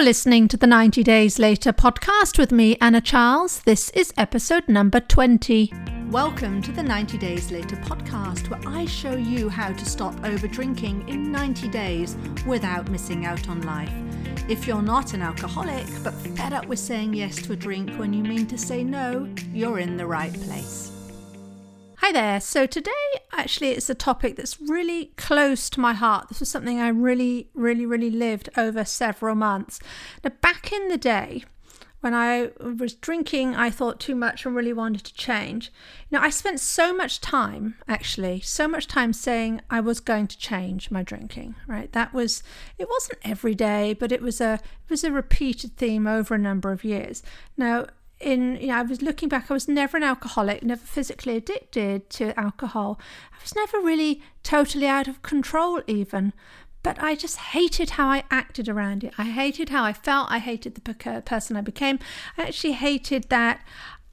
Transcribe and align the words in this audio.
You're 0.00 0.06
listening 0.06 0.48
to 0.48 0.56
the 0.56 0.66
90 0.66 1.02
Days 1.02 1.38
Later 1.38 1.74
podcast 1.74 2.38
with 2.38 2.52
me, 2.52 2.74
Anna 2.80 3.02
Charles. 3.02 3.60
This 3.60 3.90
is 3.90 4.14
episode 4.16 4.66
number 4.66 4.98
20. 4.98 5.70
Welcome 6.08 6.62
to 6.62 6.72
the 6.72 6.82
90 6.82 7.18
Days 7.18 7.50
Later 7.50 7.76
podcast, 7.76 8.48
where 8.48 8.62
I 8.66 8.86
show 8.86 9.14
you 9.14 9.50
how 9.50 9.74
to 9.74 9.84
stop 9.84 10.14
over 10.24 10.48
drinking 10.48 11.06
in 11.06 11.30
90 11.30 11.68
days 11.68 12.16
without 12.46 12.90
missing 12.90 13.26
out 13.26 13.46
on 13.50 13.60
life. 13.60 13.92
If 14.48 14.66
you're 14.66 14.80
not 14.80 15.12
an 15.12 15.20
alcoholic, 15.20 15.84
but 16.02 16.14
fed 16.14 16.54
up 16.54 16.64
with 16.64 16.78
saying 16.78 17.12
yes 17.12 17.36
to 17.42 17.52
a 17.52 17.56
drink 17.56 17.90
when 17.98 18.14
you 18.14 18.22
mean 18.24 18.46
to 18.46 18.56
say 18.56 18.82
no, 18.82 19.28
you're 19.52 19.80
in 19.80 19.98
the 19.98 20.06
right 20.06 20.32
place. 20.32 20.89
Hi 22.02 22.12
there. 22.12 22.40
So 22.40 22.64
today, 22.64 22.90
actually, 23.30 23.72
it's 23.72 23.90
a 23.90 23.94
topic 23.94 24.36
that's 24.36 24.58
really 24.58 25.12
close 25.18 25.68
to 25.68 25.80
my 25.80 25.92
heart. 25.92 26.30
This 26.30 26.40
was 26.40 26.48
something 26.48 26.80
I 26.80 26.88
really, 26.88 27.50
really, 27.52 27.84
really 27.84 28.10
lived 28.10 28.48
over 28.56 28.86
several 28.86 29.34
months. 29.34 29.78
Now, 30.24 30.30
back 30.40 30.72
in 30.72 30.88
the 30.88 30.96
day, 30.96 31.44
when 32.00 32.14
I 32.14 32.52
was 32.58 32.94
drinking, 32.94 33.54
I 33.54 33.68
thought 33.68 34.00
too 34.00 34.14
much 34.14 34.46
and 34.46 34.56
really 34.56 34.72
wanted 34.72 35.04
to 35.04 35.14
change. 35.14 35.70
You 36.08 36.16
know, 36.16 36.24
I 36.24 36.30
spent 36.30 36.58
so 36.58 36.94
much 36.94 37.20
time, 37.20 37.74
actually, 37.86 38.40
so 38.40 38.66
much 38.66 38.86
time 38.86 39.12
saying 39.12 39.60
I 39.68 39.80
was 39.80 40.00
going 40.00 40.26
to 40.28 40.38
change 40.38 40.90
my 40.90 41.02
drinking. 41.02 41.56
Right? 41.66 41.92
That 41.92 42.14
was. 42.14 42.42
It 42.78 42.88
wasn't 42.88 43.18
every 43.24 43.54
day, 43.54 43.92
but 43.92 44.10
it 44.10 44.22
was 44.22 44.40
a. 44.40 44.54
It 44.54 44.90
was 44.90 45.04
a 45.04 45.12
repeated 45.12 45.76
theme 45.76 46.06
over 46.06 46.34
a 46.34 46.38
number 46.38 46.72
of 46.72 46.82
years. 46.82 47.22
Now, 47.58 47.88
in 48.20 48.56
you 48.60 48.68
know 48.68 48.76
I 48.76 48.82
was 48.82 49.02
looking 49.02 49.28
back 49.28 49.50
I 49.50 49.54
was 49.54 49.68
never 49.68 49.96
an 49.96 50.02
alcoholic 50.02 50.62
never 50.62 50.84
physically 50.84 51.36
addicted 51.36 52.10
to 52.10 52.38
alcohol. 52.38 53.00
I 53.32 53.42
was 53.42 53.54
never 53.54 53.78
really 53.78 54.22
totally 54.42 54.86
out 54.86 55.08
of 55.08 55.22
control 55.22 55.82
even 55.86 56.32
but 56.82 57.02
I 57.02 57.14
just 57.14 57.36
hated 57.36 57.90
how 57.90 58.08
I 58.08 58.24
acted 58.30 58.66
around 58.68 59.04
it. 59.04 59.12
I 59.18 59.24
hated 59.24 59.68
how 59.68 59.84
I 59.84 59.92
felt. 59.92 60.30
I 60.30 60.38
hated 60.38 60.76
the 60.76 61.22
person 61.26 61.56
I 61.56 61.60
became. 61.60 61.98
I 62.38 62.44
actually 62.44 62.72
hated 62.72 63.24
that 63.28 63.60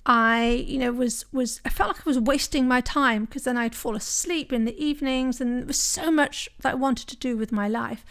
I 0.06 0.64
you 0.66 0.80
know 0.80 0.94
was 0.94 1.26
was 1.34 1.60
I 1.66 1.70
felt 1.70 1.89
like 1.89 2.00
I 2.00 2.10
was 2.10 2.20
wasting 2.20 2.67
my 2.67 2.80
time 2.80 3.26
because 3.26 3.44
then 3.44 3.58
I'd 3.58 3.76
fall 3.76 3.95
asleep 3.95 4.54
in 4.54 4.64
the 4.64 4.84
evenings 4.84 5.42
and 5.42 5.60
there 5.60 5.67
was 5.67 5.80
so 5.80 6.10
much 6.10 6.48
that 6.62 6.72
I 6.72 6.76
wanted 6.76 7.08
to 7.10 7.17
do 7.17 7.36
with 7.36 7.52
my 7.52 7.67
life 7.67 8.06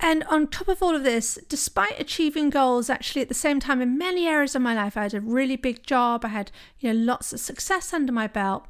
and 0.00 0.24
on 0.24 0.48
top 0.48 0.68
of 0.68 0.82
all 0.82 0.94
of 0.94 1.04
this, 1.04 1.38
despite 1.48 1.98
achieving 1.98 2.50
goals 2.50 2.90
actually 2.90 3.22
at 3.22 3.28
the 3.28 3.34
same 3.34 3.60
time 3.60 3.80
in 3.80 3.96
many 3.96 4.26
areas 4.26 4.54
of 4.54 4.62
my 4.62 4.74
life, 4.74 4.96
I 4.96 5.04
had 5.04 5.14
a 5.14 5.20
really 5.20 5.56
big 5.56 5.84
job, 5.84 6.24
I 6.24 6.28
had, 6.28 6.50
you 6.78 6.92
know, 6.92 6.98
lots 6.98 7.32
of 7.32 7.40
success 7.40 7.92
under 7.92 8.12
my 8.12 8.26
belt. 8.26 8.66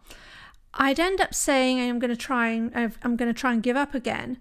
I'd 0.75 1.01
end 1.01 1.21
up 1.21 1.35
saying 1.35 1.81
I'm 1.81 1.99
going 1.99 2.11
to 2.11 2.17
try 2.17 2.49
and 2.49 2.95
I'm 3.03 3.17
going 3.17 3.33
to 3.33 3.39
try 3.39 3.53
and 3.53 3.63
give 3.63 3.77
up 3.77 3.95
again. 3.95 4.39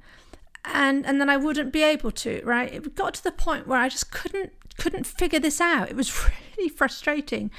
And 0.66 1.06
and 1.06 1.20
then 1.22 1.30
I 1.30 1.38
wouldn't 1.38 1.72
be 1.72 1.84
able 1.84 2.12
to, 2.12 2.42
right? 2.44 2.74
It 2.74 2.96
got 2.96 3.14
to 3.16 3.24
the 3.24 3.32
point 3.32 3.68
where 3.68 3.80
I 3.80 3.90
just 3.90 4.12
couldn't 4.12 4.52
couldn't 4.78 5.08
figure 5.08 5.40
this 5.40 5.62
out. 5.62 5.90
It 5.90 5.96
was 5.96 6.30
really 6.58 6.70
frustrating. 6.70 7.52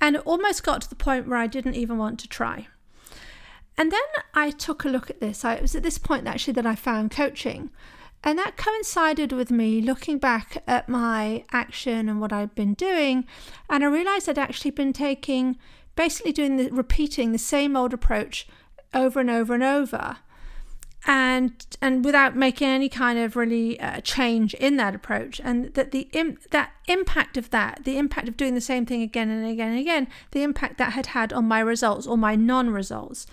And 0.00 0.16
it 0.16 0.22
almost 0.24 0.62
got 0.62 0.82
to 0.82 0.88
the 0.88 0.94
point 0.94 1.28
where 1.28 1.38
I 1.38 1.46
didn't 1.46 1.74
even 1.74 1.98
want 1.98 2.18
to 2.20 2.28
try. 2.28 2.68
And 3.76 3.92
then 3.92 4.00
I 4.34 4.50
took 4.50 4.84
a 4.84 4.88
look 4.88 5.08
at 5.08 5.20
this. 5.20 5.44
I, 5.44 5.54
it 5.54 5.62
was 5.62 5.76
at 5.76 5.82
this 5.82 5.98
point 5.98 6.26
actually 6.26 6.54
that 6.54 6.66
I 6.66 6.74
found 6.74 7.10
coaching. 7.10 7.70
And 8.24 8.38
that 8.38 8.56
coincided 8.56 9.32
with 9.32 9.50
me 9.50 9.80
looking 9.80 10.18
back 10.18 10.62
at 10.66 10.88
my 10.88 11.44
action 11.52 12.08
and 12.08 12.20
what 12.20 12.32
I'd 12.32 12.54
been 12.54 12.74
doing. 12.74 13.24
And 13.70 13.84
I 13.84 13.86
realized 13.86 14.28
I'd 14.28 14.38
actually 14.38 14.72
been 14.72 14.92
taking, 14.92 15.56
basically 15.94 16.32
doing 16.32 16.56
the, 16.56 16.70
repeating 16.70 17.32
the 17.32 17.38
same 17.38 17.76
old 17.76 17.94
approach 17.94 18.48
over 18.92 19.20
and 19.20 19.30
over 19.30 19.54
and 19.54 19.62
over. 19.62 20.16
And 21.06 21.52
and 21.80 22.04
without 22.04 22.36
making 22.36 22.68
any 22.68 22.88
kind 22.88 23.20
of 23.20 23.36
really 23.36 23.78
uh, 23.78 24.00
change 24.00 24.52
in 24.54 24.76
that 24.78 24.96
approach, 24.96 25.40
and 25.42 25.72
that 25.74 25.92
the 25.92 26.08
Im- 26.12 26.38
that 26.50 26.72
impact 26.88 27.36
of 27.36 27.50
that, 27.50 27.84
the 27.84 27.98
impact 27.98 28.28
of 28.28 28.36
doing 28.36 28.54
the 28.54 28.60
same 28.60 28.84
thing 28.84 29.00
again 29.00 29.30
and 29.30 29.46
again 29.46 29.70
and 29.70 29.78
again, 29.78 30.08
the 30.32 30.42
impact 30.42 30.76
that 30.78 30.94
had 30.94 31.06
had 31.06 31.32
on 31.32 31.46
my 31.46 31.60
results 31.60 32.06
or 32.06 32.18
my 32.18 32.34
non-results, 32.34 33.26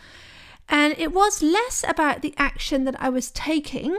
and 0.69 0.94
it 1.00 1.12
was 1.12 1.41
less 1.41 1.84
about 1.88 2.22
the 2.22 2.35
action 2.38 2.84
that 2.85 2.96
I 3.02 3.09
was 3.09 3.31
taking, 3.31 3.97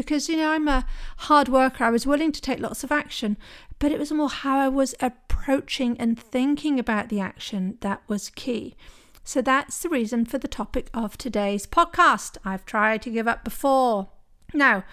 because 0.00 0.28
you 0.28 0.36
know 0.36 0.52
I'm 0.52 0.68
a 0.68 0.86
hard 1.18 1.48
worker. 1.48 1.84
I 1.84 1.90
was 1.90 2.06
willing 2.06 2.32
to 2.32 2.40
take 2.40 2.60
lots 2.60 2.84
of 2.84 2.92
action, 2.92 3.36
but 3.78 3.92
it 3.92 3.98
was 3.98 4.12
more 4.12 4.28
how 4.28 4.58
I 4.58 4.68
was 4.68 4.94
approaching 5.00 5.96
and 5.98 6.18
thinking 6.18 6.78
about 6.78 7.08
the 7.08 7.20
action 7.20 7.78
that 7.80 8.02
was 8.08 8.30
key. 8.30 8.76
So 9.24 9.42
that's 9.42 9.82
the 9.82 9.88
reason 9.88 10.24
for 10.24 10.38
the 10.38 10.48
topic 10.48 10.88
of 10.94 11.18
today's 11.18 11.66
podcast. 11.66 12.38
I've 12.44 12.64
tried 12.64 13.02
to 13.02 13.10
give 13.10 13.28
up 13.28 13.44
before. 13.44 14.08
Now, 14.54 14.84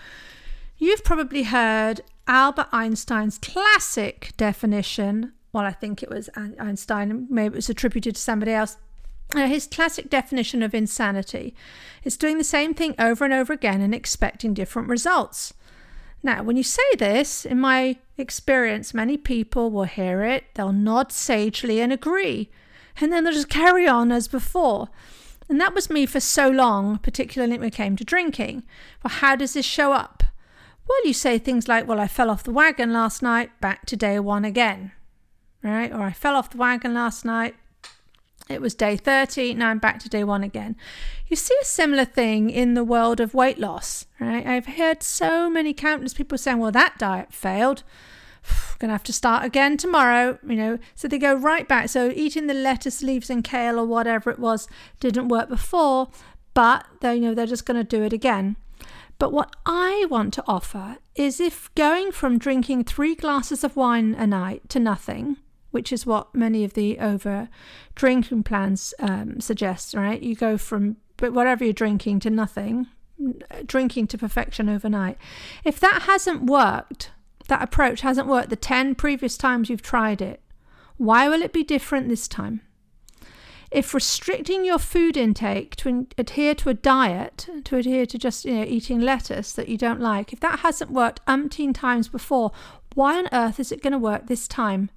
you've 0.77 1.03
probably 1.03 1.43
heard 1.43 2.01
Albert 2.27 2.67
Einstein's 2.71 3.37
classic 3.37 4.33
definition. 4.35 5.31
Well, 5.53 5.65
I 5.65 5.71
think 5.71 6.03
it 6.03 6.09
was 6.09 6.29
Einstein, 6.35 7.27
maybe 7.29 7.53
it 7.53 7.55
was 7.55 7.69
attributed 7.69 8.15
to 8.15 8.21
somebody 8.21 8.51
else. 8.51 8.77
Uh, 9.33 9.47
his 9.47 9.67
classic 9.67 10.09
definition 10.09 10.61
of 10.61 10.75
insanity 10.75 11.55
is 12.03 12.17
doing 12.17 12.37
the 12.37 12.43
same 12.43 12.73
thing 12.73 12.93
over 12.99 13.25
and 13.25 13.33
over 13.33 13.53
again 13.53 13.81
and 13.81 13.95
expecting 13.95 14.53
different 14.53 14.87
results. 14.87 15.53
Now, 16.21 16.43
when 16.43 16.57
you 16.57 16.63
say 16.63 16.83
this, 16.97 17.45
in 17.45 17.59
my 17.59 17.97
experience, 18.17 18.93
many 18.93 19.17
people 19.17 19.71
will 19.71 19.83
hear 19.83 20.23
it, 20.23 20.45
they'll 20.55 20.71
nod 20.71 21.11
sagely 21.11 21.79
and 21.79 21.91
agree, 21.91 22.49
and 22.99 23.11
then 23.11 23.23
they'll 23.23 23.33
just 23.33 23.49
carry 23.49 23.87
on 23.87 24.11
as 24.11 24.27
before. 24.27 24.89
And 25.47 25.61
that 25.61 25.75
was 25.75 25.89
me 25.89 26.05
for 26.05 26.19
so 26.19 26.49
long, 26.49 26.97
particularly 26.97 27.57
when 27.57 27.67
it 27.67 27.73
came 27.73 27.95
to 27.97 28.03
drinking. 28.03 28.63
Well, 29.03 29.13
how 29.13 29.35
does 29.35 29.53
this 29.53 29.65
show 29.65 29.93
up? 29.93 30.23
Well, 30.87 31.05
you 31.05 31.13
say 31.13 31.37
things 31.37 31.67
like, 31.67 31.87
Well, 31.87 31.99
I 31.99 32.07
fell 32.07 32.29
off 32.29 32.43
the 32.43 32.51
wagon 32.51 32.93
last 32.93 33.21
night, 33.21 33.51
back 33.61 33.85
to 33.87 33.95
day 33.95 34.19
one 34.19 34.45
again. 34.45 34.91
Right? 35.61 35.91
Or 35.91 36.03
I 36.03 36.11
fell 36.11 36.35
off 36.35 36.51
the 36.51 36.57
wagon 36.57 36.93
last 36.93 37.25
night, 37.25 37.55
it 38.49 38.61
was 38.61 38.75
day 38.75 38.95
30, 38.95 39.55
now 39.55 39.69
I'm 39.69 39.79
back 39.79 39.99
to 39.99 40.09
day 40.09 40.23
one 40.23 40.43
again. 40.43 40.75
You 41.27 41.35
see 41.35 41.55
a 41.61 41.65
similar 41.65 42.05
thing 42.05 42.49
in 42.49 42.75
the 42.75 42.83
world 42.83 43.19
of 43.19 43.33
weight 43.33 43.57
loss, 43.57 44.05
right? 44.19 44.45
I've 44.45 44.67
heard 44.67 45.01
so 45.01 45.49
many 45.49 45.73
countless 45.73 46.13
people 46.13 46.37
saying, 46.37 46.59
well, 46.59 46.71
that 46.71 46.99
diet 46.99 47.33
failed. 47.33 47.83
Gonna 48.79 48.93
have 48.93 49.03
to 49.03 49.13
start 49.13 49.43
again 49.43 49.77
tomorrow, 49.77 50.37
you 50.47 50.55
know. 50.55 50.77
So 50.93 51.07
they 51.07 51.17
go 51.17 51.33
right 51.33 51.67
back. 51.67 51.89
So 51.89 52.11
eating 52.13 52.47
the 52.47 52.53
lettuce 52.53 53.01
leaves 53.01 53.29
and 53.29 53.43
kale 53.43 53.79
or 53.79 53.85
whatever 53.85 54.29
it 54.29 54.39
was 54.39 54.67
didn't 54.99 55.29
work 55.29 55.49
before, 55.49 56.09
but 56.53 56.85
they 57.01 57.15
you 57.15 57.21
know 57.21 57.33
they're 57.33 57.47
just 57.47 57.65
gonna 57.65 57.83
do 57.83 58.03
it 58.03 58.13
again. 58.13 58.57
But 59.17 59.31
what 59.31 59.55
I 59.65 60.05
want 60.09 60.33
to 60.35 60.43
offer 60.47 60.97
is 61.15 61.39
if 61.39 61.73
going 61.73 62.11
from 62.11 62.37
drinking 62.37 62.83
three 62.83 63.15
glasses 63.15 63.63
of 63.63 63.75
wine 63.75 64.13
a 64.13 64.27
night 64.27 64.69
to 64.69 64.79
nothing, 64.79 65.37
which 65.75 65.91
is 65.91 66.05
what 66.05 66.33
many 66.33 66.63
of 66.63 66.73
the 66.73 66.97
over 66.99 67.49
drinking 67.95 68.41
plans 68.43 68.93
um, 68.99 69.41
suggest, 69.41 69.93
right? 69.93 70.23
You 70.23 70.33
go 70.33 70.57
from 70.57 70.95
whatever 71.19 71.65
you're 71.65 71.73
drinking 71.73 72.21
to 72.21 72.29
nothing, 72.29 72.87
drinking 73.65 74.07
to 74.07 74.17
perfection 74.17 74.69
overnight. 74.69 75.17
If 75.65 75.81
that 75.81 76.03
hasn't 76.03 76.45
worked, 76.45 77.11
that 77.49 77.61
approach 77.61 78.01
hasn't 78.01 78.29
worked 78.29 78.51
the 78.51 78.55
10 78.55 78.95
previous 78.95 79.35
times 79.35 79.69
you've 79.69 79.81
tried 79.81 80.21
it, 80.21 80.39
why 80.95 81.27
will 81.27 81.41
it 81.41 81.51
be 81.51 81.61
different 81.61 82.07
this 82.07 82.29
time? 82.29 82.61
If 83.69 83.93
restricting 83.93 84.63
your 84.63 84.79
food 84.79 85.17
intake 85.17 85.75
to 85.75 85.89
in- 85.89 86.07
adhere 86.17 86.55
to 86.55 86.69
a 86.69 86.73
diet, 86.73 87.49
to 87.65 87.75
adhere 87.75 88.05
to 88.05 88.17
just 88.17 88.45
you 88.45 88.55
know, 88.55 88.63
eating 88.65 89.01
lettuce 89.01 89.51
that 89.51 89.67
you 89.67 89.77
don't 89.77 89.99
like, 89.99 90.31
if 90.31 90.39
that 90.39 90.59
hasn't 90.59 90.91
worked 90.91 91.25
umpteen 91.25 91.73
times 91.73 92.07
before, 92.07 92.53
why 92.93 93.17
on 93.17 93.27
earth 93.33 93.59
is 93.59 93.73
it 93.73 93.83
going 93.83 93.91
to 93.91 93.99
work 93.99 94.27
this 94.27 94.47
time? 94.47 94.89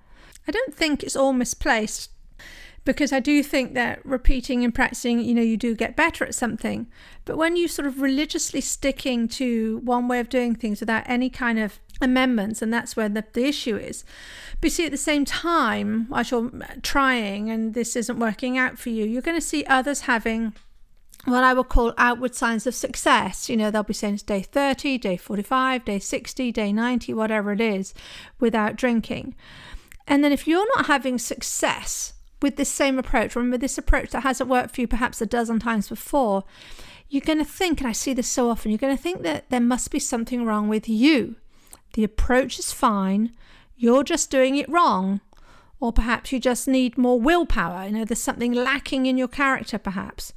I 0.49 0.51
don't 0.51 0.75
think 0.75 1.03
it's 1.03 1.17
all 1.17 1.33
misplaced 1.33 2.11
because 2.85 3.13
I 3.13 3.21
do 3.21 3.43
think 3.43 3.75
that 3.75 4.05
repeating 4.05 4.65
and 4.65 4.75
practicing, 4.75 5.21
you 5.21 5.35
know, 5.35 5.43
you 5.43 5.59
do 5.59 5.75
get 5.75 5.95
better 5.95 6.25
at 6.25 6.35
something. 6.35 6.87
But 7.27 7.37
when 7.37 7.55
you 7.55 7.69
sort 7.69 7.87
of 7.87 8.01
religiously 8.01 8.63
sticking 8.63 9.29
to 9.29 9.79
one 9.85 10.09
way 10.09 10.21
of 10.21 10.31
doing 10.31 10.55
things 10.55 10.81
without 10.81 11.05
any 11.07 11.29
kind 11.29 11.59
of 11.59 11.81
amendments, 12.01 12.63
and 12.63 12.73
that's 12.73 12.97
where 12.97 13.11
the, 13.11 13.25
the 13.35 13.45
issue 13.45 13.77
is. 13.77 14.05
But 14.63 14.73
see, 14.73 14.87
at 14.87 14.91
the 14.91 14.97
same 14.97 15.27
time, 15.27 16.09
as 16.15 16.31
you're 16.31 16.51
trying 16.83 17.51
and 17.51 17.75
this 17.75 17.95
isn't 17.95 18.19
working 18.19 18.57
out 18.57 18.79
for 18.79 18.89
you, 18.89 19.05
you're 19.05 19.21
going 19.21 19.37
to 19.37 19.47
see 19.47 19.67
others 19.67 20.03
having 20.03 20.55
what 21.25 21.45
I 21.45 21.53
would 21.53 21.69
call 21.69 21.93
outward 21.99 22.35
signs 22.35 22.67
of 22.67 22.75
success. 22.75 23.51
You 23.51 23.59
know, 23.59 23.71
they'll 23.71 23.83
be 23.83 23.93
saying 23.93 24.15
it's 24.15 24.23
day 24.23 24.41
30, 24.41 24.97
day 24.97 25.19
45, 25.19 25.85
day 25.85 25.99
60, 25.99 26.53
day 26.53 26.73
90, 26.73 27.13
whatever 27.13 27.53
it 27.53 27.61
is, 27.61 27.93
without 28.41 28.77
drinking. 28.77 29.35
And 30.09 30.25
then 30.25 30.33
if 30.33 30.49
you're 30.49 30.67
not 30.75 30.87
having 30.87 31.19
success 31.19 32.15
with 32.41 32.57
this 32.57 32.71
same 32.71 32.99
approach, 32.99 33.37
remember 33.37 33.59
this 33.59 33.79
approach 33.79 34.11
that 34.11 34.23
hasn't 34.23 34.49
worked 34.49 34.75
for 34.75 34.81
you 34.81 34.89
perhaps 34.89 35.21
a 35.21 35.27
dozen 35.27 35.61
times 35.61 35.89
before, 35.89 36.45
you're 37.11 37.21
going 37.21 37.39
to 37.39 37.45
think, 37.45 37.81
and 37.81 37.89
I 37.89 37.93
see 37.93 38.15
this 38.15 38.29
so 38.29 38.51
often, 38.51 38.71
you're 38.71 38.79
going 38.79 38.97
to 38.97 39.03
think 39.03 39.23
that 39.23 39.51
there 39.51 39.61
must 39.61 39.91
be 39.91 39.99
something 39.99 40.45
wrong 40.45 40.67
with 40.67 40.89
you. 40.89 41.37
The 41.93 42.05
approach 42.05 42.59
is 42.59 42.73
fine, 42.73 43.33
you're 43.77 44.03
just 44.03 44.31
doing 44.31 44.57
it 44.57 44.69
wrong. 44.69 45.21
Or 45.81 45.93
perhaps 45.93 46.33
you 46.33 46.41
just 46.41 46.67
need 46.67 46.99
more 46.99 47.21
willpower. 47.21 47.87
You 47.87 47.93
know, 47.93 48.05
there's 48.05 48.21
something 48.21 48.53
lacking 48.53 49.07
in 49.07 49.17
your 49.17 49.29
character, 49.29 49.79
perhaps. 49.79 50.33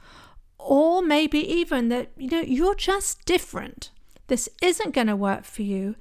Or 0.60 1.02
maybe 1.02 1.40
even 1.40 1.90
that, 1.90 2.12
you 2.16 2.30
know, 2.30 2.42
you're 2.42 2.76
just 2.76 3.26
different. 3.26 3.90
This 4.28 4.48
isn't 4.62 4.94
going 4.94 5.08
to 5.08 5.16
work 5.16 5.44
for 5.44 5.64
you 5.64 5.96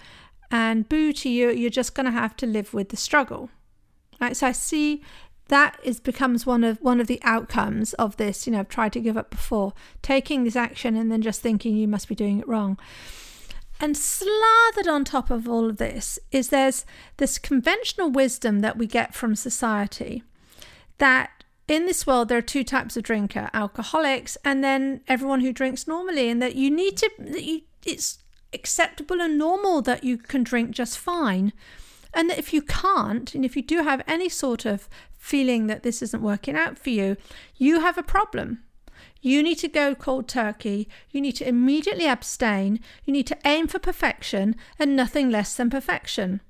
and 0.50 0.88
boo 0.88 1.12
to 1.12 1.28
you, 1.28 1.50
you're 1.50 1.70
just 1.70 1.94
going 1.94 2.06
to 2.06 2.12
have 2.12 2.36
to 2.36 2.46
live 2.46 2.74
with 2.74 2.88
the 2.88 2.96
struggle. 2.96 3.50
So 4.36 4.46
I 4.46 4.52
see 4.52 5.02
that 5.48 5.78
is 5.82 6.00
becomes 6.00 6.46
one 6.46 6.62
of 6.62 6.78
one 6.80 7.00
of 7.00 7.06
the 7.06 7.20
outcomes 7.22 7.92
of 7.94 8.16
this. 8.16 8.46
You 8.46 8.52
know, 8.52 8.60
I've 8.60 8.68
tried 8.68 8.92
to 8.94 9.00
give 9.00 9.16
up 9.16 9.30
before, 9.30 9.72
taking 10.02 10.44
this 10.44 10.56
action 10.56 10.96
and 10.96 11.10
then 11.10 11.22
just 11.22 11.40
thinking 11.40 11.76
you 11.76 11.88
must 11.88 12.08
be 12.08 12.14
doing 12.14 12.38
it 12.38 12.48
wrong. 12.48 12.78
And 13.80 13.96
slathered 13.96 14.88
on 14.88 15.04
top 15.04 15.30
of 15.30 15.48
all 15.48 15.68
of 15.68 15.78
this 15.78 16.18
is 16.30 16.50
there's 16.50 16.84
this 17.16 17.38
conventional 17.38 18.10
wisdom 18.10 18.60
that 18.60 18.76
we 18.76 18.86
get 18.86 19.14
from 19.14 19.34
society 19.34 20.22
that 20.98 21.44
in 21.66 21.86
this 21.86 22.06
world 22.06 22.28
there 22.28 22.38
are 22.38 22.42
two 22.42 22.62
types 22.62 22.96
of 22.96 23.02
drinker 23.02 23.48
alcoholics 23.54 24.36
and 24.44 24.62
then 24.62 25.00
everyone 25.08 25.40
who 25.40 25.52
drinks 25.52 25.86
normally 25.86 26.28
and 26.28 26.42
that 26.42 26.56
you 26.56 26.70
need 26.70 26.96
to 26.98 27.10
that 27.18 27.42
you, 27.42 27.62
it's 27.86 28.18
acceptable 28.52 29.20
and 29.20 29.38
normal 29.38 29.80
that 29.80 30.04
you 30.04 30.18
can 30.18 30.42
drink 30.42 30.72
just 30.72 30.98
fine 30.98 31.52
and 32.12 32.28
that 32.28 32.38
if 32.38 32.52
you 32.52 32.62
can't 32.62 33.34
and 33.34 33.44
if 33.44 33.56
you 33.56 33.62
do 33.62 33.82
have 33.82 34.02
any 34.06 34.28
sort 34.28 34.64
of 34.64 34.88
feeling 35.16 35.66
that 35.66 35.82
this 35.82 36.02
isn't 36.02 36.22
working 36.22 36.56
out 36.56 36.78
for 36.78 36.90
you 36.90 37.16
you 37.56 37.80
have 37.80 37.98
a 37.98 38.02
problem. 38.02 38.62
You 39.22 39.42
need 39.42 39.58
to 39.58 39.68
go 39.68 39.94
cold 39.94 40.28
turkey. 40.28 40.88
You 41.10 41.20
need 41.20 41.36
to 41.36 41.48
immediately 41.48 42.06
abstain. 42.06 42.80
You 43.04 43.12
need 43.12 43.26
to 43.26 43.38
aim 43.44 43.66
for 43.66 43.78
perfection 43.78 44.56
and 44.78 44.96
nothing 44.96 45.30
less 45.30 45.54
than 45.54 45.68
perfection. 45.70 46.40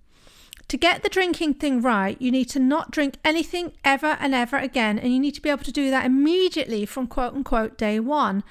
To 0.69 0.77
get 0.77 1.03
the 1.03 1.09
drinking 1.09 1.55
thing 1.55 1.83
right, 1.83 2.21
you 2.23 2.31
need 2.31 2.49
to 2.51 2.61
not 2.61 2.93
drink 2.93 3.17
anything 3.25 3.73
ever 3.85 4.17
and 4.21 4.33
ever 4.37 4.57
again, 4.57 5.01
and 5.01 5.13
you 5.13 5.19
need 5.19 5.35
to 5.35 5.43
be 5.43 5.51
able 5.51 5.65
to 5.65 5.73
do 5.73 5.91
that 5.91 6.07
immediately 6.07 6.87
from 6.87 7.09
quote 7.09 7.35
unquote 7.35 7.77
day 7.77 7.99
one. 7.99 8.45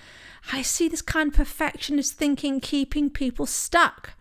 I 0.51 0.61
see 0.61 0.89
this 0.89 1.01
kind 1.01 1.29
of 1.29 1.35
perfectionist 1.35 2.13
thinking 2.13 2.59
keeping 2.59 3.09
people 3.09 3.45
stuck 3.45 4.15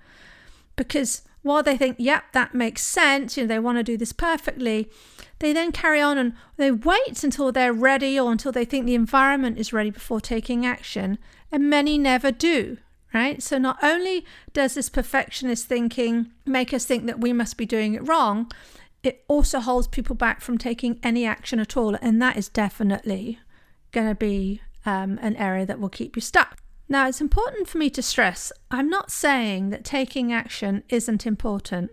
because 0.76 1.22
while 1.42 1.62
they 1.62 1.76
think, 1.76 1.96
yep, 1.98 2.32
that 2.32 2.54
makes 2.54 2.82
sense, 2.82 3.36
you 3.36 3.44
know, 3.44 3.48
they 3.48 3.58
want 3.58 3.78
to 3.78 3.84
do 3.84 3.96
this 3.96 4.12
perfectly, 4.12 4.90
they 5.38 5.52
then 5.52 5.72
carry 5.72 6.00
on 6.00 6.18
and 6.18 6.34
they 6.56 6.70
wait 6.70 7.22
until 7.22 7.52
they're 7.52 7.72
ready 7.72 8.18
or 8.18 8.32
until 8.32 8.52
they 8.52 8.64
think 8.64 8.86
the 8.86 8.94
environment 8.94 9.58
is 9.58 9.72
ready 9.72 9.90
before 9.90 10.20
taking 10.20 10.66
action, 10.66 11.18
and 11.52 11.70
many 11.70 11.98
never 11.98 12.30
do 12.30 12.78
right? 13.14 13.42
So 13.42 13.58
not 13.58 13.78
only 13.82 14.24
does 14.52 14.74
this 14.74 14.88
perfectionist 14.88 15.66
thinking 15.66 16.30
make 16.44 16.72
us 16.72 16.84
think 16.84 17.06
that 17.06 17.20
we 17.20 17.32
must 17.32 17.56
be 17.56 17.66
doing 17.66 17.94
it 17.94 18.06
wrong, 18.06 18.50
it 19.02 19.24
also 19.28 19.60
holds 19.60 19.86
people 19.88 20.16
back 20.16 20.40
from 20.40 20.58
taking 20.58 20.98
any 21.02 21.24
action 21.24 21.58
at 21.58 21.76
all. 21.76 21.96
And 22.02 22.20
that 22.20 22.36
is 22.36 22.48
definitely 22.48 23.38
going 23.92 24.08
to 24.08 24.14
be 24.14 24.60
um, 24.84 25.18
an 25.22 25.36
area 25.36 25.64
that 25.66 25.80
will 25.80 25.88
keep 25.88 26.16
you 26.16 26.22
stuck. 26.22 26.58
Now, 26.88 27.06
it's 27.06 27.20
important 27.20 27.68
for 27.68 27.78
me 27.78 27.90
to 27.90 28.02
stress 28.02 28.50
I'm 28.70 28.88
not 28.88 29.10
saying 29.10 29.70
that 29.70 29.84
taking 29.84 30.32
action 30.32 30.82
isn't 30.88 31.26
important. 31.26 31.90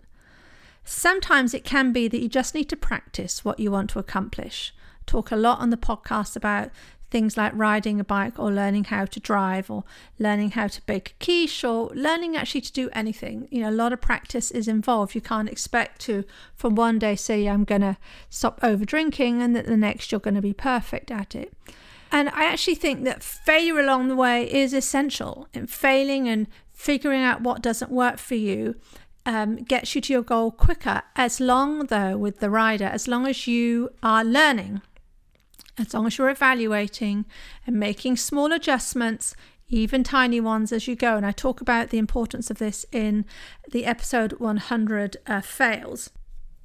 Sometimes 0.85 1.53
it 1.53 1.63
can 1.63 1.91
be 1.91 2.07
that 2.07 2.21
you 2.21 2.29
just 2.29 2.53
need 2.53 2.69
to 2.69 2.77
practice 2.77 3.43
what 3.43 3.59
you 3.59 3.71
want 3.71 3.89
to 3.91 3.99
accomplish. 3.99 4.73
Talk 5.05 5.31
a 5.31 5.35
lot 5.35 5.59
on 5.59 5.69
the 5.69 5.77
podcast 5.77 6.35
about 6.35 6.69
things 7.11 7.37
like 7.37 7.51
riding 7.55 7.99
a 7.99 8.03
bike 8.03 8.37
or 8.39 8.51
learning 8.51 8.85
how 8.85 9.05
to 9.05 9.19
drive 9.19 9.69
or 9.69 9.83
learning 10.19 10.51
how 10.51 10.67
to 10.67 10.81
bake 10.83 11.15
a 11.19 11.23
quiche 11.23 11.63
or 11.63 11.89
learning 11.93 12.35
actually 12.35 12.61
to 12.61 12.71
do 12.71 12.89
anything. 12.93 13.47
You 13.51 13.61
know, 13.61 13.69
a 13.69 13.71
lot 13.71 13.93
of 13.93 14.01
practice 14.01 14.51
is 14.51 14.67
involved. 14.67 15.15
You 15.15 15.21
can't 15.21 15.49
expect 15.49 16.01
to, 16.01 16.23
from 16.55 16.75
one 16.75 16.99
day, 16.99 17.15
say, 17.15 17.47
I'm 17.47 17.63
going 17.63 17.81
to 17.81 17.97
stop 18.29 18.59
over 18.61 18.85
drinking, 18.85 19.41
and 19.41 19.55
that 19.55 19.65
the 19.65 19.77
next 19.77 20.11
you're 20.11 20.19
going 20.19 20.35
to 20.35 20.41
be 20.41 20.53
perfect 20.53 21.11
at 21.11 21.35
it. 21.35 21.53
And 22.11 22.29
I 22.29 22.45
actually 22.45 22.75
think 22.75 23.03
that 23.03 23.23
failure 23.23 23.79
along 23.79 24.07
the 24.07 24.15
way 24.15 24.51
is 24.51 24.73
essential 24.73 25.47
in 25.53 25.67
failing 25.67 26.27
and 26.29 26.47
figuring 26.71 27.23
out 27.23 27.41
what 27.41 27.61
doesn't 27.61 27.91
work 27.91 28.17
for 28.17 28.35
you. 28.35 28.75
Um, 29.27 29.55
gets 29.55 29.95
you 29.95 30.01
to 30.01 30.13
your 30.13 30.21
goal 30.21 30.51
quicker, 30.51 31.01
as 31.15 31.39
long 31.39 31.87
though 31.87 32.15
with 32.15 32.41
the 32.41 32.49
rider, 32.51 32.85
as 32.85 33.07
long 33.07 33.25
as 33.25 33.47
you 33.47 33.89
are 34.03 34.23
learning 34.23 34.81
as 35.77 35.93
long 35.93 36.07
as 36.07 36.17
you're 36.17 36.29
evaluating 36.29 37.25
and 37.67 37.77
making 37.77 38.17
small 38.17 38.53
adjustments, 38.53 39.35
even 39.67 40.03
tiny 40.03 40.39
ones 40.39 40.71
as 40.71 40.87
you 40.87 40.95
go. 40.95 41.17
And 41.17 41.25
I 41.25 41.31
talk 41.31 41.61
about 41.61 41.89
the 41.89 41.97
importance 41.97 42.49
of 42.49 42.59
this 42.59 42.85
in 42.91 43.25
the 43.71 43.85
episode 43.85 44.33
100 44.33 45.17
uh, 45.27 45.41
fails. 45.41 46.11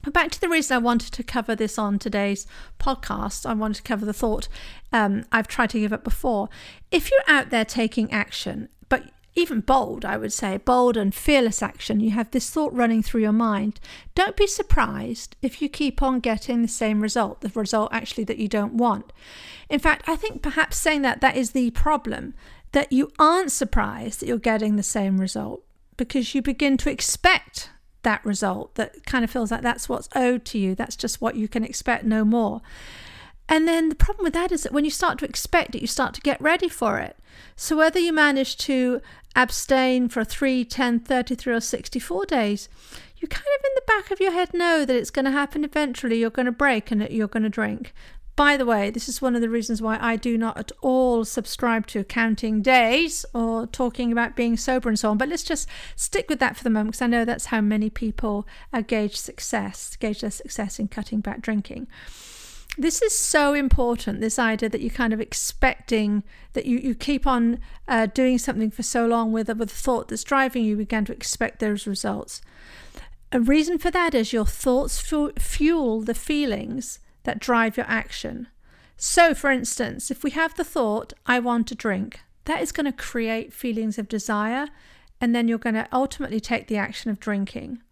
But 0.02 0.14
back 0.14 0.30
to 0.30 0.40
the 0.40 0.48
reason 0.48 0.74
I 0.74 0.78
wanted 0.78 1.12
to 1.12 1.22
cover 1.22 1.54
this 1.54 1.78
on 1.78 1.98
today's 1.98 2.46
podcast. 2.78 3.44
I 3.44 3.54
wanted 3.54 3.76
to 3.76 3.82
cover 3.82 4.06
the 4.06 4.12
thought 4.12 4.48
um, 4.92 5.24
I've 5.30 5.48
tried 5.48 5.70
to 5.70 5.80
give 5.80 5.92
up 5.92 6.04
before. 6.04 6.48
If 6.90 7.10
you're 7.10 7.20
out 7.36 7.50
there 7.50 7.64
taking 7.64 8.10
action, 8.10 8.68
but 8.88 9.10
even 9.34 9.60
bold, 9.60 10.04
I 10.04 10.16
would 10.16 10.32
say, 10.32 10.56
bold 10.56 10.96
and 10.96 11.14
fearless 11.14 11.62
action, 11.62 12.00
you 12.00 12.10
have 12.12 12.30
this 12.30 12.50
thought 12.50 12.72
running 12.72 13.02
through 13.02 13.20
your 13.22 13.32
mind. 13.32 13.78
Don't 14.14 14.36
be 14.36 14.46
surprised 14.46 15.36
if 15.42 15.62
you 15.62 15.68
keep 15.68 16.02
on 16.02 16.20
getting 16.20 16.62
the 16.62 16.68
same 16.68 17.00
result, 17.00 17.42
the 17.42 17.50
result 17.50 17.90
actually 17.92 18.24
that 18.24 18.38
you 18.38 18.48
don't 18.48 18.74
want. 18.74 19.12
In 19.68 19.78
fact, 19.78 20.08
I 20.08 20.16
think 20.16 20.42
perhaps 20.42 20.76
saying 20.76 21.02
that 21.02 21.20
that 21.20 21.36
is 21.36 21.52
the 21.52 21.70
problem, 21.70 22.34
that 22.72 22.92
you 22.92 23.12
aren't 23.18 23.52
surprised 23.52 24.20
that 24.20 24.26
you're 24.26 24.38
getting 24.38 24.76
the 24.76 24.82
same 24.82 25.20
result 25.20 25.62
because 25.96 26.34
you 26.34 26.42
begin 26.42 26.76
to 26.78 26.90
expect 26.90 27.70
that 28.02 28.24
result 28.24 28.74
that 28.76 29.04
kind 29.06 29.24
of 29.24 29.30
feels 29.30 29.50
like 29.50 29.62
that's 29.62 29.88
what's 29.88 30.08
owed 30.14 30.44
to 30.46 30.58
you, 30.58 30.74
that's 30.74 30.96
just 30.96 31.20
what 31.20 31.36
you 31.36 31.48
can 31.48 31.64
expect, 31.64 32.04
no 32.04 32.24
more. 32.24 32.60
And 33.48 33.66
then 33.66 33.88
the 33.88 33.96
problem 33.96 34.24
with 34.24 34.32
that 34.34 34.52
is 34.52 34.62
that 34.62 34.72
when 34.72 34.84
you 34.84 34.92
start 34.92 35.18
to 35.18 35.24
expect 35.24 35.74
it, 35.74 35.80
you 35.80 35.88
start 35.88 36.14
to 36.14 36.20
get 36.20 36.40
ready 36.40 36.68
for 36.68 36.98
it. 36.98 37.16
So 37.56 37.76
whether 37.76 37.98
you 37.98 38.12
manage 38.12 38.56
to 38.58 39.00
abstain 39.34 40.08
for 40.08 40.24
3, 40.24 40.64
10, 40.64 41.00
33, 41.00 41.54
or 41.54 41.60
64 41.60 42.26
days, 42.26 42.68
you 43.16 43.28
kind 43.28 43.46
of 43.58 43.64
in 43.64 43.72
the 43.74 43.82
back 43.86 44.10
of 44.10 44.20
your 44.20 44.32
head 44.32 44.54
know 44.54 44.84
that 44.84 44.96
it's 44.96 45.10
going 45.10 45.24
to 45.24 45.30
happen 45.30 45.64
eventually. 45.64 46.18
You're 46.18 46.30
going 46.30 46.46
to 46.46 46.52
break 46.52 46.90
and 46.90 47.06
you're 47.10 47.28
going 47.28 47.42
to 47.42 47.48
drink. 47.48 47.92
By 48.40 48.56
the 48.56 48.64
way, 48.64 48.88
this 48.88 49.06
is 49.06 49.20
one 49.20 49.34
of 49.34 49.42
the 49.42 49.50
reasons 49.50 49.82
why 49.82 49.98
I 50.00 50.16
do 50.16 50.38
not 50.38 50.56
at 50.56 50.72
all 50.80 51.26
subscribe 51.26 51.86
to 51.88 52.02
counting 52.04 52.62
days 52.62 53.26
or 53.34 53.66
talking 53.66 54.10
about 54.10 54.34
being 54.34 54.56
sober 54.56 54.88
and 54.88 54.98
so 54.98 55.10
on. 55.10 55.18
But 55.18 55.28
let's 55.28 55.42
just 55.42 55.68
stick 55.94 56.30
with 56.30 56.38
that 56.38 56.56
for 56.56 56.64
the 56.64 56.70
moment 56.70 56.92
because 56.92 57.02
I 57.02 57.06
know 57.08 57.26
that's 57.26 57.44
how 57.44 57.60
many 57.60 57.90
people 57.90 58.48
gauge 58.86 59.16
success, 59.16 59.94
gauge 59.96 60.22
their 60.22 60.30
success 60.30 60.78
in 60.78 60.88
cutting 60.88 61.20
back 61.20 61.42
drinking 61.42 61.86
this 62.78 63.02
is 63.02 63.14
so 63.14 63.52
important 63.52 64.20
this 64.20 64.38
idea 64.38 64.70
that 64.70 64.80
you're 64.80 64.88
kind 64.88 65.12
of 65.12 65.20
expecting 65.20 66.22
that 66.54 66.64
you, 66.64 66.78
you 66.78 66.94
keep 66.94 67.26
on 67.26 67.58
uh, 67.88 68.06
doing 68.06 68.38
something 68.38 68.70
for 68.70 68.82
so 68.82 69.06
long 69.06 69.32
with, 69.32 69.48
with 69.48 69.70
a 69.70 69.74
thought 69.74 70.08
that's 70.08 70.24
driving 70.24 70.62
you, 70.64 70.70
you 70.70 70.76
begin 70.76 71.04
to 71.04 71.12
expect 71.12 71.58
those 71.58 71.86
results. 71.86 72.40
A 73.32 73.40
reason 73.40 73.76
for 73.76 73.90
that 73.90 74.14
is 74.14 74.32
your 74.32 74.46
thoughts 74.46 74.98
fu- 74.98 75.32
fuel 75.32 76.00
the 76.00 76.14
feelings 76.14 77.00
that 77.24 77.38
drive 77.38 77.76
your 77.76 77.86
action. 77.88 78.48
So, 78.96 79.34
for 79.34 79.50
instance, 79.50 80.10
if 80.10 80.22
we 80.22 80.30
have 80.32 80.54
the 80.54 80.64
thought, 80.64 81.12
I 81.26 81.38
want 81.38 81.66
to 81.68 81.74
drink, 81.74 82.20
that 82.44 82.60
is 82.60 82.72
going 82.72 82.86
to 82.86 82.92
create 82.92 83.52
feelings 83.52 83.98
of 83.98 84.08
desire, 84.08 84.68
and 85.20 85.34
then 85.34 85.48
you're 85.48 85.58
going 85.58 85.74
to 85.74 85.88
ultimately 85.92 86.40
take 86.40 86.66
the 86.66 86.76
action 86.76 87.10
of 87.10 87.20
drinking. 87.20 87.82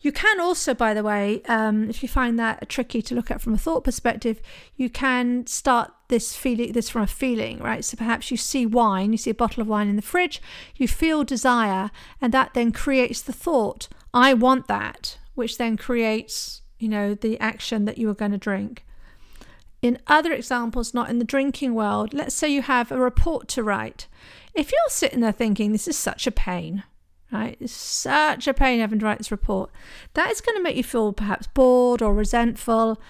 You 0.00 0.12
can 0.12 0.38
also, 0.38 0.74
by 0.74 0.92
the 0.92 1.02
way, 1.02 1.40
um, 1.48 1.88
if 1.88 2.02
you 2.02 2.08
find 2.10 2.38
that 2.38 2.68
tricky 2.68 3.00
to 3.00 3.14
look 3.14 3.30
at 3.30 3.40
from 3.40 3.54
a 3.54 3.58
thought 3.58 3.84
perspective, 3.84 4.42
you 4.76 4.90
can 4.90 5.46
start 5.46 5.92
this 6.08 6.36
feeling 6.36 6.72
this 6.72 6.90
from 6.90 7.02
a 7.02 7.06
feeling, 7.06 7.58
right? 7.60 7.82
So 7.82 7.96
perhaps 7.96 8.30
you 8.30 8.36
see 8.36 8.66
wine, 8.66 9.12
you 9.12 9.18
see 9.18 9.30
a 9.30 9.34
bottle 9.34 9.62
of 9.62 9.66
wine 9.66 9.88
in 9.88 9.96
the 9.96 10.02
fridge, 10.02 10.42
you 10.76 10.86
feel 10.86 11.24
desire, 11.24 11.90
and 12.20 12.34
that 12.34 12.52
then 12.52 12.70
creates 12.70 13.22
the 13.22 13.32
thought, 13.32 13.88
I 14.12 14.34
want 14.34 14.68
that, 14.68 15.16
which 15.34 15.56
then 15.56 15.78
creates, 15.78 16.60
you 16.84 16.90
know, 16.90 17.14
the 17.14 17.40
action 17.40 17.86
that 17.86 17.96
you 17.96 18.10
are 18.10 18.14
going 18.14 18.30
to 18.32 18.38
drink. 18.38 18.84
In 19.80 19.98
other 20.06 20.32
examples, 20.32 20.92
not 20.92 21.08
in 21.08 21.18
the 21.18 21.24
drinking 21.24 21.74
world, 21.74 22.12
let's 22.12 22.34
say 22.34 22.48
you 22.48 22.60
have 22.60 22.92
a 22.92 23.00
report 23.00 23.48
to 23.48 23.62
write. 23.62 24.06
If 24.54 24.70
you're 24.70 24.80
sitting 24.88 25.20
there 25.20 25.32
thinking, 25.32 25.72
this 25.72 25.88
is 25.88 25.96
such 25.96 26.26
a 26.26 26.30
pain, 26.30 26.84
right? 27.32 27.56
It's 27.58 27.72
such 27.72 28.46
a 28.46 28.54
pain 28.54 28.80
having 28.80 28.98
to 28.98 29.06
write 29.06 29.18
this 29.18 29.30
report. 29.30 29.70
That 30.12 30.30
is 30.30 30.42
going 30.42 30.56
to 30.56 30.62
make 30.62 30.76
you 30.76 30.84
feel 30.84 31.14
perhaps 31.14 31.46
bored 31.46 32.02
or 32.02 32.14
resentful. 32.14 33.00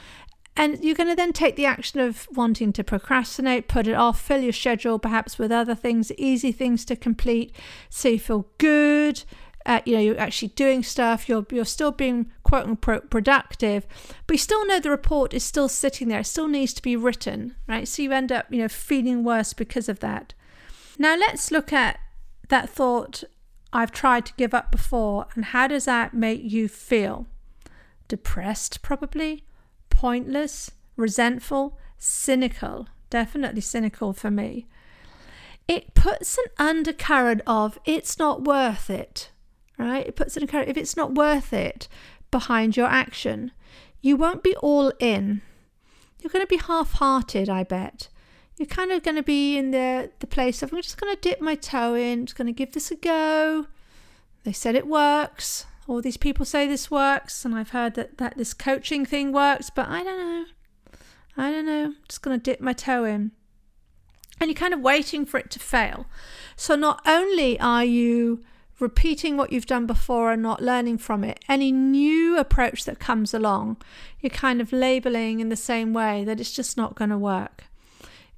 And 0.56 0.82
you're 0.84 0.94
going 0.94 1.08
to 1.08 1.16
then 1.16 1.32
take 1.32 1.56
the 1.56 1.66
action 1.66 1.98
of 1.98 2.28
wanting 2.32 2.72
to 2.74 2.84
procrastinate, 2.84 3.66
put 3.66 3.88
it 3.88 3.94
off, 3.94 4.20
fill 4.20 4.40
your 4.40 4.52
schedule 4.52 5.00
perhaps 5.00 5.36
with 5.36 5.50
other 5.50 5.74
things, 5.74 6.12
easy 6.12 6.52
things 6.52 6.84
to 6.84 6.94
complete, 6.94 7.54
so 7.90 8.10
you 8.10 8.20
feel 8.20 8.46
good. 8.58 9.24
Uh, 9.66 9.80
you 9.84 9.94
know, 9.94 10.00
you're 10.00 10.20
actually 10.20 10.48
doing 10.48 10.82
stuff. 10.82 11.28
You're 11.28 11.46
you're 11.50 11.64
still 11.64 11.90
being 11.90 12.30
productive, 13.10 13.86
but 14.26 14.34
you 14.34 14.38
still 14.38 14.66
know 14.66 14.80
the 14.80 14.90
report 14.90 15.34
is 15.34 15.44
still 15.44 15.68
sitting 15.68 16.08
there. 16.08 16.20
It 16.20 16.26
still 16.26 16.48
needs 16.48 16.72
to 16.74 16.82
be 16.82 16.96
written, 16.96 17.56
right? 17.66 17.86
So 17.86 18.02
you 18.02 18.12
end 18.12 18.32
up, 18.32 18.46
you 18.50 18.58
know, 18.58 18.68
feeling 18.68 19.24
worse 19.24 19.52
because 19.52 19.88
of 19.88 20.00
that. 20.00 20.34
Now 20.98 21.16
let's 21.16 21.50
look 21.50 21.72
at 21.72 21.98
that 22.48 22.68
thought 22.70 23.24
I've 23.72 23.90
tried 23.90 24.26
to 24.26 24.34
give 24.34 24.54
up 24.54 24.70
before, 24.70 25.26
and 25.34 25.46
how 25.46 25.66
does 25.66 25.86
that 25.86 26.14
make 26.14 26.40
you 26.42 26.68
feel? 26.68 27.26
Depressed, 28.06 28.82
probably, 28.82 29.44
pointless, 29.90 30.70
resentful, 30.96 31.78
cynical, 31.98 32.88
definitely 33.10 33.62
cynical 33.62 34.12
for 34.12 34.30
me. 34.30 34.66
It 35.66 35.94
puts 35.94 36.38
an 36.38 36.44
undercurrent 36.58 37.40
of 37.46 37.78
it's 37.84 38.18
not 38.18 38.44
worth 38.44 38.90
it, 38.90 39.30
right? 39.78 40.06
It 40.06 40.14
puts 40.14 40.36
an 40.36 40.42
encouragement. 40.42 40.76
If 40.76 40.82
it's 40.82 40.96
not 40.96 41.14
worth 41.14 41.52
it 41.52 41.88
behind 42.34 42.76
your 42.76 42.88
action, 42.88 43.52
you 44.00 44.16
won't 44.16 44.42
be 44.42 44.56
all 44.56 44.92
in. 44.98 45.40
You're 46.20 46.32
going 46.32 46.44
to 46.44 46.56
be 46.56 46.56
half-hearted, 46.60 47.48
I 47.48 47.62
bet. 47.62 48.08
You're 48.56 48.66
kind 48.66 48.90
of 48.90 49.04
going 49.04 49.14
to 49.14 49.22
be 49.22 49.56
in 49.56 49.70
the 49.70 50.10
the 50.18 50.26
place 50.26 50.60
of 50.60 50.72
I'm 50.72 50.82
just 50.82 51.00
going 51.00 51.14
to 51.14 51.20
dip 51.20 51.40
my 51.40 51.54
toe 51.54 51.94
in, 51.94 52.26
just 52.26 52.36
going 52.36 52.48
to 52.48 52.52
give 52.52 52.72
this 52.72 52.90
a 52.90 52.96
go. 52.96 53.66
They 54.42 54.52
said 54.52 54.74
it 54.74 54.88
works. 54.88 55.66
All 55.86 56.02
these 56.02 56.16
people 56.16 56.44
say 56.44 56.66
this 56.66 56.90
works, 56.90 57.44
and 57.44 57.54
I've 57.54 57.70
heard 57.70 57.94
that 57.94 58.18
that 58.18 58.36
this 58.36 58.52
coaching 58.52 59.06
thing 59.06 59.32
works, 59.32 59.70
but 59.70 59.86
I 59.88 60.02
don't 60.02 60.18
know. 60.18 60.44
I 61.36 61.52
don't 61.52 61.66
know. 61.66 61.84
I'm 61.84 61.96
just 62.08 62.22
going 62.22 62.36
to 62.38 62.50
dip 62.50 62.60
my 62.60 62.72
toe 62.72 63.04
in. 63.04 63.30
And 64.40 64.50
you're 64.50 64.64
kind 64.64 64.74
of 64.74 64.80
waiting 64.80 65.24
for 65.24 65.38
it 65.38 65.50
to 65.52 65.60
fail. 65.60 66.06
So 66.56 66.74
not 66.74 67.00
only 67.06 67.60
are 67.60 67.84
you 67.84 68.42
repeating 68.84 69.36
what 69.36 69.50
you've 69.50 69.66
done 69.66 69.86
before 69.86 70.30
and 70.30 70.42
not 70.42 70.62
learning 70.62 70.98
from 70.98 71.24
it, 71.24 71.42
any 71.48 71.72
new 71.72 72.38
approach 72.38 72.84
that 72.84 72.98
comes 72.98 73.32
along, 73.32 73.78
you're 74.20 74.28
kind 74.28 74.60
of 74.60 74.72
labeling 74.72 75.40
in 75.40 75.48
the 75.48 75.56
same 75.56 75.94
way 75.94 76.22
that 76.24 76.38
it's 76.38 76.52
just 76.52 76.76
not 76.76 76.94
going 76.94 77.08
to 77.08 77.18
work. 77.18 77.64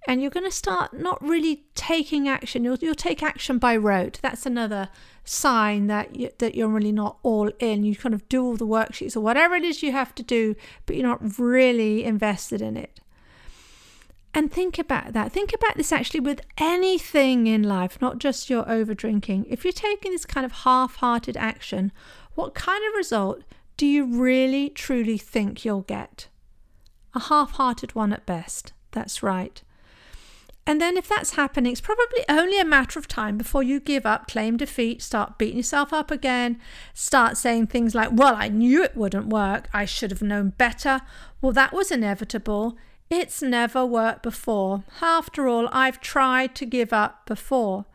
And 0.08 0.22
you're 0.22 0.30
going 0.30 0.46
to 0.46 0.52
start 0.52 0.94
not 0.94 1.20
really 1.20 1.64
taking 1.74 2.28
action. 2.28 2.62
You'll, 2.62 2.78
you'll 2.80 2.94
take 2.94 3.24
action 3.24 3.58
by 3.58 3.76
rote. 3.76 4.20
That's 4.22 4.46
another 4.46 4.88
sign 5.24 5.88
that 5.88 6.14
you, 6.14 6.30
that 6.38 6.54
you're 6.54 6.68
really 6.68 6.92
not 6.92 7.18
all 7.24 7.50
in. 7.58 7.82
You 7.82 7.96
kind 7.96 8.14
of 8.14 8.28
do 8.28 8.44
all 8.44 8.56
the 8.56 8.66
worksheets 8.68 9.16
or 9.16 9.20
whatever 9.20 9.56
it 9.56 9.64
is 9.64 9.82
you 9.82 9.90
have 9.90 10.14
to 10.14 10.22
do, 10.22 10.54
but 10.86 10.94
you're 10.94 11.08
not 11.08 11.38
really 11.40 12.04
invested 12.04 12.62
in 12.62 12.76
it. 12.76 13.00
And 14.36 14.52
think 14.52 14.78
about 14.78 15.14
that. 15.14 15.32
Think 15.32 15.54
about 15.54 15.78
this 15.78 15.90
actually 15.90 16.20
with 16.20 16.42
anything 16.58 17.46
in 17.46 17.62
life, 17.62 18.02
not 18.02 18.18
just 18.18 18.50
your 18.50 18.70
over 18.70 18.92
drinking. 18.92 19.46
If 19.48 19.64
you're 19.64 19.72
taking 19.72 20.12
this 20.12 20.26
kind 20.26 20.44
of 20.44 20.52
half 20.52 20.96
hearted 20.96 21.38
action, 21.38 21.90
what 22.34 22.54
kind 22.54 22.84
of 22.86 22.94
result 22.94 23.44
do 23.78 23.86
you 23.86 24.04
really 24.04 24.68
truly 24.68 25.16
think 25.16 25.64
you'll 25.64 25.80
get? 25.80 26.28
A 27.14 27.20
half 27.20 27.52
hearted 27.52 27.94
one 27.94 28.12
at 28.12 28.26
best. 28.26 28.74
That's 28.90 29.22
right. 29.22 29.62
And 30.66 30.82
then, 30.82 30.98
if 30.98 31.08
that's 31.08 31.36
happening, 31.36 31.72
it's 31.72 31.80
probably 31.80 32.24
only 32.28 32.60
a 32.60 32.64
matter 32.64 32.98
of 32.98 33.08
time 33.08 33.38
before 33.38 33.62
you 33.62 33.80
give 33.80 34.04
up, 34.04 34.28
claim 34.28 34.58
defeat, 34.58 35.00
start 35.00 35.38
beating 35.38 35.58
yourself 35.58 35.94
up 35.94 36.10
again, 36.10 36.60
start 36.92 37.38
saying 37.38 37.68
things 37.68 37.94
like, 37.94 38.10
Well, 38.12 38.34
I 38.36 38.48
knew 38.48 38.82
it 38.82 38.98
wouldn't 38.98 39.28
work. 39.28 39.70
I 39.72 39.86
should 39.86 40.10
have 40.10 40.20
known 40.20 40.50
better. 40.58 41.00
Well, 41.40 41.52
that 41.52 41.72
was 41.72 41.90
inevitable. 41.90 42.76
It's 43.08 43.40
never 43.40 43.86
worked 43.86 44.22
before. 44.22 44.82
After 45.00 45.46
all, 45.46 45.68
I've 45.70 46.00
tried 46.00 46.54
to 46.56 46.66
give 46.66 46.92
up 46.92 47.24
before. 47.26 47.86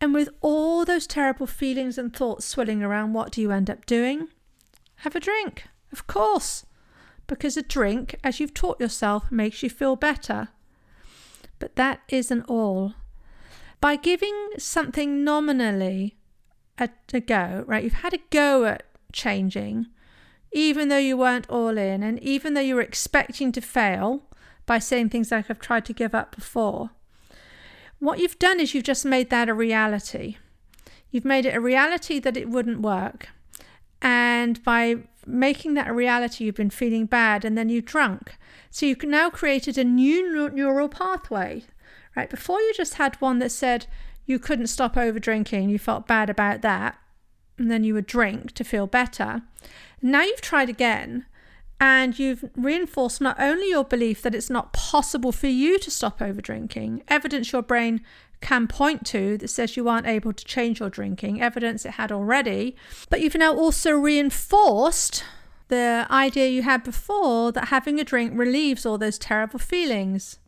And 0.00 0.12
with 0.12 0.28
all 0.42 0.84
those 0.84 1.06
terrible 1.06 1.46
feelings 1.46 1.96
and 1.96 2.14
thoughts 2.14 2.44
swirling 2.44 2.82
around, 2.82 3.14
what 3.14 3.32
do 3.32 3.40
you 3.40 3.50
end 3.50 3.70
up 3.70 3.86
doing? 3.86 4.28
Have 4.96 5.16
a 5.16 5.20
drink, 5.20 5.64
of 5.90 6.06
course, 6.06 6.66
because 7.26 7.56
a 7.56 7.62
drink, 7.62 8.16
as 8.22 8.38
you've 8.38 8.54
taught 8.54 8.80
yourself, 8.80 9.32
makes 9.32 9.62
you 9.62 9.70
feel 9.70 9.96
better. 9.96 10.48
But 11.58 11.76
that 11.76 12.00
isn't 12.08 12.44
all. 12.44 12.94
By 13.80 13.96
giving 13.96 14.50
something 14.58 15.24
nominally 15.24 16.16
a, 16.78 16.90
a 17.14 17.20
go, 17.20 17.64
right? 17.66 17.84
You've 17.84 17.94
had 17.94 18.14
a 18.14 18.20
go 18.30 18.64
at 18.64 18.84
changing, 19.12 19.86
even 20.56 20.88
though 20.88 20.96
you 20.96 21.18
weren't 21.18 21.50
all 21.50 21.76
in, 21.76 22.02
and 22.02 22.18
even 22.22 22.54
though 22.54 22.62
you 22.62 22.74
were 22.74 22.80
expecting 22.80 23.52
to 23.52 23.60
fail 23.60 24.22
by 24.64 24.78
saying 24.78 25.10
things 25.10 25.30
like, 25.30 25.50
I've 25.50 25.60
tried 25.60 25.84
to 25.84 25.92
give 25.92 26.14
up 26.14 26.34
before. 26.34 26.92
What 27.98 28.18
you've 28.20 28.38
done 28.38 28.58
is 28.58 28.74
you've 28.74 28.82
just 28.82 29.04
made 29.04 29.28
that 29.28 29.50
a 29.50 29.54
reality. 29.54 30.38
You've 31.10 31.26
made 31.26 31.44
it 31.44 31.54
a 31.54 31.60
reality 31.60 32.18
that 32.20 32.38
it 32.38 32.48
wouldn't 32.48 32.80
work. 32.80 33.28
And 34.00 34.64
by 34.64 34.96
making 35.26 35.74
that 35.74 35.88
a 35.88 35.92
reality, 35.92 36.44
you've 36.44 36.54
been 36.54 36.70
feeling 36.70 37.04
bad 37.04 37.44
and 37.44 37.56
then 37.56 37.68
you 37.68 37.82
drunk. 37.82 38.38
So 38.70 38.86
you've 38.86 39.02
now 39.02 39.28
created 39.28 39.76
a 39.76 39.84
new 39.84 40.48
neural 40.48 40.88
pathway, 40.88 41.64
right? 42.16 42.30
Before 42.30 42.60
you 42.60 42.72
just 42.74 42.94
had 42.94 43.16
one 43.16 43.40
that 43.40 43.52
said 43.52 43.86
you 44.24 44.38
couldn't 44.38 44.68
stop 44.68 44.96
over 44.96 45.18
drinking, 45.18 45.68
you 45.68 45.78
felt 45.78 46.06
bad 46.06 46.30
about 46.30 46.62
that, 46.62 46.98
and 47.58 47.70
then 47.70 47.84
you 47.84 47.92
would 47.92 48.06
drink 48.06 48.52
to 48.52 48.64
feel 48.64 48.86
better. 48.86 49.42
Now 50.02 50.22
you've 50.22 50.40
tried 50.40 50.68
again 50.68 51.26
and 51.80 52.18
you've 52.18 52.44
reinforced 52.56 53.20
not 53.20 53.38
only 53.38 53.68
your 53.70 53.84
belief 53.84 54.22
that 54.22 54.34
it's 54.34 54.50
not 54.50 54.72
possible 54.72 55.32
for 55.32 55.46
you 55.46 55.78
to 55.78 55.90
stop 55.90 56.22
over 56.22 56.40
drinking, 56.40 57.02
evidence 57.08 57.52
your 57.52 57.62
brain 57.62 58.02
can 58.40 58.66
point 58.66 59.04
to 59.06 59.36
that 59.38 59.48
says 59.48 59.76
you 59.76 59.88
aren't 59.88 60.06
able 60.06 60.32
to 60.32 60.44
change 60.44 60.80
your 60.80 60.90
drinking, 60.90 61.40
evidence 61.40 61.84
it 61.84 61.92
had 61.92 62.12
already, 62.12 62.76
but 63.10 63.20
you've 63.20 63.34
now 63.34 63.54
also 63.54 63.92
reinforced 63.92 65.24
the 65.68 66.06
idea 66.10 66.46
you 66.46 66.62
had 66.62 66.82
before 66.84 67.50
that 67.52 67.68
having 67.68 67.98
a 67.98 68.04
drink 68.04 68.32
relieves 68.34 68.86
all 68.86 68.98
those 68.98 69.18
terrible 69.18 69.58
feelings. 69.58 70.38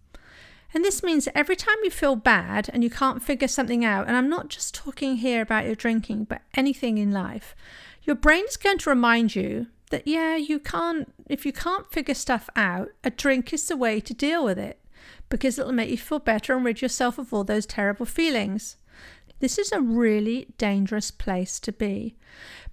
And 0.74 0.84
this 0.84 1.02
means 1.02 1.24
that 1.24 1.36
every 1.36 1.56
time 1.56 1.76
you 1.82 1.90
feel 1.90 2.14
bad 2.14 2.68
and 2.72 2.84
you 2.84 2.90
can't 2.90 3.22
figure 3.22 3.48
something 3.48 3.84
out, 3.84 4.06
and 4.06 4.16
I'm 4.16 4.28
not 4.28 4.48
just 4.48 4.74
talking 4.74 5.16
here 5.16 5.40
about 5.40 5.64
your 5.64 5.74
drinking, 5.74 6.24
but 6.24 6.42
anything 6.54 6.98
in 6.98 7.10
life, 7.10 7.56
your 8.02 8.16
brain 8.16 8.44
is 8.48 8.56
going 8.56 8.78
to 8.78 8.90
remind 8.90 9.34
you 9.34 9.66
that, 9.90 10.06
yeah, 10.06 10.36
you 10.36 10.58
can't, 10.58 11.12
if 11.28 11.44
you 11.46 11.52
can't 11.52 11.90
figure 11.90 12.14
stuff 12.14 12.48
out, 12.56 12.88
a 13.04 13.10
drink 13.10 13.52
is 13.52 13.66
the 13.66 13.76
way 13.76 14.00
to 14.00 14.14
deal 14.14 14.44
with 14.44 14.58
it 14.58 14.80
because 15.28 15.58
it'll 15.58 15.72
make 15.72 15.90
you 15.90 15.98
feel 15.98 16.18
better 16.18 16.54
and 16.54 16.64
rid 16.64 16.80
yourself 16.82 17.18
of 17.18 17.32
all 17.32 17.44
those 17.44 17.66
terrible 17.66 18.06
feelings. 18.06 18.76
This 19.40 19.58
is 19.58 19.70
a 19.72 19.80
really 19.80 20.48
dangerous 20.58 21.10
place 21.10 21.60
to 21.60 21.72
be 21.72 22.16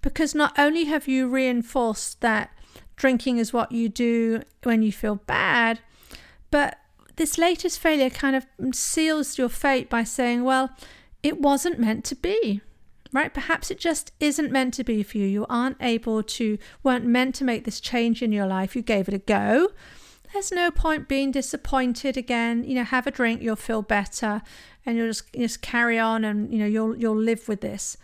because 0.02 0.34
not 0.34 0.58
only 0.58 0.84
have 0.84 1.06
you 1.06 1.28
reinforced 1.28 2.20
that 2.20 2.50
drinking 2.96 3.38
is 3.38 3.52
what 3.52 3.72
you 3.72 3.88
do 3.88 4.42
when 4.62 4.82
you 4.82 4.90
feel 4.90 5.16
bad, 5.16 5.80
but 6.50 6.78
this 7.16 7.38
latest 7.38 7.78
failure 7.78 8.10
kind 8.10 8.36
of 8.36 8.46
seals 8.74 9.38
your 9.38 9.48
fate 9.48 9.88
by 9.88 10.04
saying, 10.04 10.44
well, 10.44 10.70
it 11.22 11.40
wasn't 11.40 11.78
meant 11.78 12.04
to 12.04 12.14
be. 12.14 12.60
Right? 13.16 13.32
Perhaps 13.32 13.70
it 13.70 13.80
just 13.80 14.12
isn't 14.20 14.52
meant 14.52 14.74
to 14.74 14.84
be 14.84 15.02
for 15.02 15.16
you. 15.16 15.24
You 15.24 15.46
aren't 15.48 15.78
able 15.80 16.22
to, 16.22 16.58
weren't 16.82 17.06
meant 17.06 17.34
to 17.36 17.44
make 17.44 17.64
this 17.64 17.80
change 17.80 18.20
in 18.20 18.30
your 18.30 18.46
life. 18.46 18.76
You 18.76 18.82
gave 18.82 19.08
it 19.08 19.14
a 19.14 19.18
go. 19.18 19.68
There's 20.34 20.52
no 20.52 20.70
point 20.70 21.08
being 21.08 21.30
disappointed 21.30 22.18
again. 22.18 22.62
You 22.64 22.74
know, 22.74 22.84
have 22.84 23.06
a 23.06 23.10
drink, 23.10 23.40
you'll 23.40 23.56
feel 23.56 23.80
better, 23.80 24.42
and 24.84 24.98
you'll 24.98 25.06
just 25.06 25.32
just 25.32 25.62
carry 25.62 25.98
on, 25.98 26.26
and 26.26 26.52
you 26.52 26.58
know 26.58 26.66
you'll 26.66 26.94
you'll 26.94 27.16
live 27.16 27.48
with 27.48 27.62
this. 27.62 27.96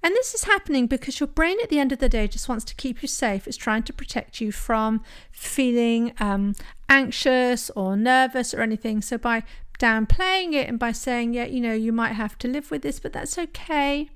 And 0.00 0.14
this 0.14 0.32
is 0.32 0.44
happening 0.44 0.86
because 0.86 1.18
your 1.18 1.26
brain 1.26 1.56
at 1.60 1.68
the 1.68 1.80
end 1.80 1.90
of 1.90 1.98
the 1.98 2.08
day 2.08 2.28
just 2.28 2.48
wants 2.48 2.64
to 2.66 2.74
keep 2.76 3.02
you 3.02 3.08
safe. 3.08 3.48
It's 3.48 3.56
trying 3.56 3.82
to 3.82 3.92
protect 3.92 4.40
you 4.40 4.52
from 4.52 5.02
feeling 5.32 6.12
um, 6.20 6.54
anxious 6.88 7.68
or 7.70 7.96
nervous 7.96 8.54
or 8.54 8.60
anything. 8.60 9.02
So 9.02 9.18
by 9.18 9.42
downplaying 9.80 10.52
it 10.52 10.68
and 10.68 10.78
by 10.78 10.92
saying, 10.92 11.34
yeah, 11.34 11.46
you 11.46 11.60
know, 11.60 11.74
you 11.74 11.92
might 11.92 12.12
have 12.12 12.38
to 12.38 12.46
live 12.46 12.70
with 12.70 12.82
this, 12.82 13.00
but 13.00 13.12
that's 13.12 13.36
okay 13.36 14.10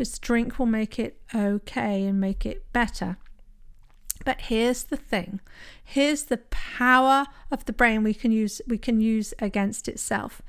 because 0.00 0.18
drink 0.18 0.58
will 0.58 0.64
make 0.64 0.98
it 0.98 1.20
okay 1.34 2.06
and 2.06 2.18
make 2.18 2.46
it 2.46 2.64
better. 2.72 3.18
But 4.24 4.40
here's 4.40 4.84
the 4.84 4.96
thing. 4.96 5.40
Here's 5.84 6.22
the 6.22 6.38
power 6.38 7.26
of 7.50 7.66
the 7.66 7.74
brain 7.74 8.02
we 8.02 8.14
can 8.14 8.32
use 8.32 8.62
we 8.66 8.78
can 8.78 9.02
use 9.02 9.34
against 9.40 9.88
itself. 9.88 10.40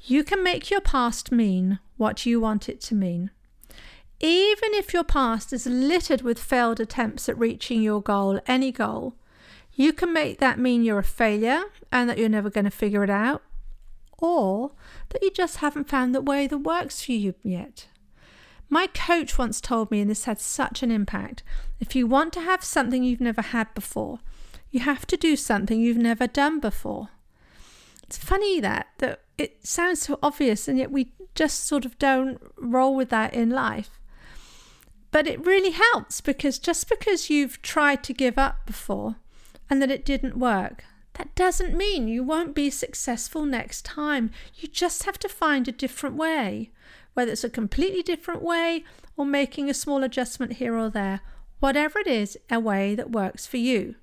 You 0.00 0.24
can 0.24 0.42
make 0.42 0.68
your 0.68 0.80
past 0.80 1.30
mean 1.30 1.78
what 1.96 2.26
you 2.26 2.40
want 2.40 2.68
it 2.68 2.80
to 2.82 2.96
mean. 2.96 3.30
Even 4.18 4.74
if 4.74 4.92
your 4.92 5.04
past 5.04 5.52
is 5.52 5.64
littered 5.64 6.22
with 6.22 6.40
failed 6.40 6.80
attempts 6.80 7.28
at 7.28 7.38
reaching 7.38 7.80
your 7.80 8.02
goal, 8.02 8.40
any 8.48 8.72
goal, 8.72 9.14
you 9.74 9.92
can 9.92 10.12
make 10.12 10.40
that 10.40 10.58
mean 10.58 10.82
you're 10.82 10.98
a 10.98 11.04
failure 11.04 11.62
and 11.92 12.10
that 12.10 12.18
you're 12.18 12.28
never 12.28 12.50
going 12.50 12.64
to 12.64 12.70
figure 12.72 13.04
it 13.04 13.10
out, 13.10 13.44
or 14.18 14.72
that 15.10 15.22
you 15.22 15.30
just 15.30 15.58
haven't 15.58 15.88
found 15.88 16.16
the 16.16 16.20
way 16.20 16.48
that 16.48 16.58
works 16.58 17.00
for 17.00 17.12
you 17.12 17.36
yet. 17.44 17.86
My 18.70 18.86
coach 18.86 19.38
once 19.38 19.60
told 19.60 19.90
me, 19.90 20.00
and 20.00 20.10
this 20.10 20.24
had 20.24 20.40
such 20.40 20.82
an 20.82 20.90
impact 20.90 21.42
if 21.80 21.94
you 21.94 22.06
want 22.06 22.32
to 22.34 22.40
have 22.40 22.62
something 22.62 23.02
you've 23.02 23.20
never 23.20 23.42
had 23.42 23.72
before, 23.74 24.18
you 24.70 24.80
have 24.80 25.06
to 25.06 25.16
do 25.16 25.36
something 25.36 25.80
you've 25.80 25.96
never 25.96 26.26
done 26.26 26.60
before. 26.60 27.08
It's 28.02 28.18
funny 28.18 28.60
that, 28.60 28.88
that 28.98 29.20
it 29.36 29.66
sounds 29.66 30.02
so 30.02 30.18
obvious, 30.22 30.68
and 30.68 30.78
yet 30.78 30.90
we 30.90 31.12
just 31.34 31.66
sort 31.66 31.84
of 31.84 31.98
don't 31.98 32.40
roll 32.56 32.94
with 32.94 33.10
that 33.10 33.32
in 33.32 33.50
life. 33.50 33.98
But 35.10 35.26
it 35.26 35.44
really 35.46 35.70
helps 35.70 36.20
because 36.20 36.58
just 36.58 36.88
because 36.88 37.30
you've 37.30 37.62
tried 37.62 38.02
to 38.04 38.12
give 38.12 38.36
up 38.36 38.66
before 38.66 39.16
and 39.70 39.80
that 39.80 39.90
it 39.90 40.04
didn't 40.04 40.38
work, 40.38 40.84
that 41.14 41.34
doesn't 41.34 41.76
mean 41.76 42.08
you 42.08 42.22
won't 42.22 42.54
be 42.54 42.70
successful 42.70 43.44
next 43.44 43.84
time. 43.84 44.30
You 44.54 44.68
just 44.68 45.04
have 45.04 45.18
to 45.20 45.28
find 45.28 45.66
a 45.66 45.72
different 45.72 46.16
way, 46.16 46.70
whether 47.18 47.32
it's 47.32 47.42
a 47.42 47.50
completely 47.50 48.00
different 48.00 48.42
way 48.42 48.84
or 49.16 49.26
making 49.26 49.68
a 49.68 49.74
small 49.74 50.04
adjustment 50.04 50.52
here 50.52 50.78
or 50.78 50.88
there. 50.88 51.20
Whatever 51.58 51.98
it 51.98 52.06
is, 52.06 52.38
a 52.48 52.60
way 52.60 52.94
that 52.94 53.10
works 53.10 53.44
for 53.44 53.56
you. 53.56 53.96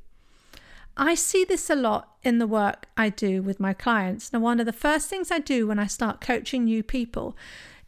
I 0.98 1.16
see 1.16 1.46
this 1.46 1.70
a 1.70 1.78
lot 1.78 2.10
in 2.24 2.40
the 2.40 2.46
work 2.46 2.88
I 2.98 3.08
do 3.08 3.42
with 3.42 3.58
my 3.58 3.72
clients. 3.72 4.34
Now, 4.34 4.40
one 4.40 4.60
of 4.60 4.66
the 4.66 4.74
first 4.74 5.08
things 5.10 5.32
I 5.32 5.40
do 5.40 5.66
when 5.66 5.80
I 5.80 5.88
start 5.88 6.20
coaching 6.20 6.66
new 6.66 6.84
people 6.84 7.38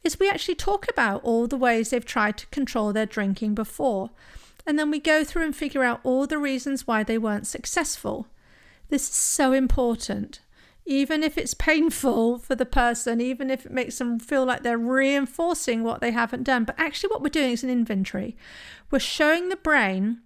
is 0.02 0.18
we 0.18 0.30
actually 0.30 0.56
talk 0.56 0.90
about 0.90 1.26
all 1.26 1.46
the 1.46 1.58
ways 1.58 1.90
they've 1.90 2.06
tried 2.06 2.38
to 2.38 2.48
control 2.48 2.94
their 2.94 3.06
drinking 3.06 3.54
before. 3.54 4.12
And 4.66 4.80
then 4.80 4.90
we 4.90 4.98
go 4.98 5.26
through 5.26 5.44
and 5.44 5.54
figure 5.54 5.84
out 5.84 6.00
all 6.06 6.26
the 6.26 6.38
reasons 6.38 6.88
why 6.88 7.04
they 7.04 7.18
weren't 7.18 7.48
successful. 7.48 8.28
This 8.88 9.10
is 9.10 9.16
so 9.16 9.52
important. 9.52 10.40
Even 10.88 11.22
if 11.22 11.38
it's 11.38 11.54
painful 11.54 12.40
for 12.40 12.56
the 12.56 12.66
person, 12.66 13.22
even 13.22 13.50
if 13.50 13.66
it 13.66 13.72
makes 13.72 13.98
them 13.98 14.20
feel 14.20 14.46
like 14.46 14.64
they're 14.64 14.78
reinforcing 14.78 15.84
what 15.84 16.02
they 16.02 16.12
haven't 16.12 16.44
done. 16.44 16.64
But 16.64 16.80
actually, 16.80 17.10
what 17.10 17.22
we're 17.22 17.30
doing 17.30 17.52
is 17.52 17.64
an 17.64 17.70
inventory. 17.70 18.36
We're 18.90 19.00
showing 19.00 19.50
the 19.50 19.58
brain 19.58 20.22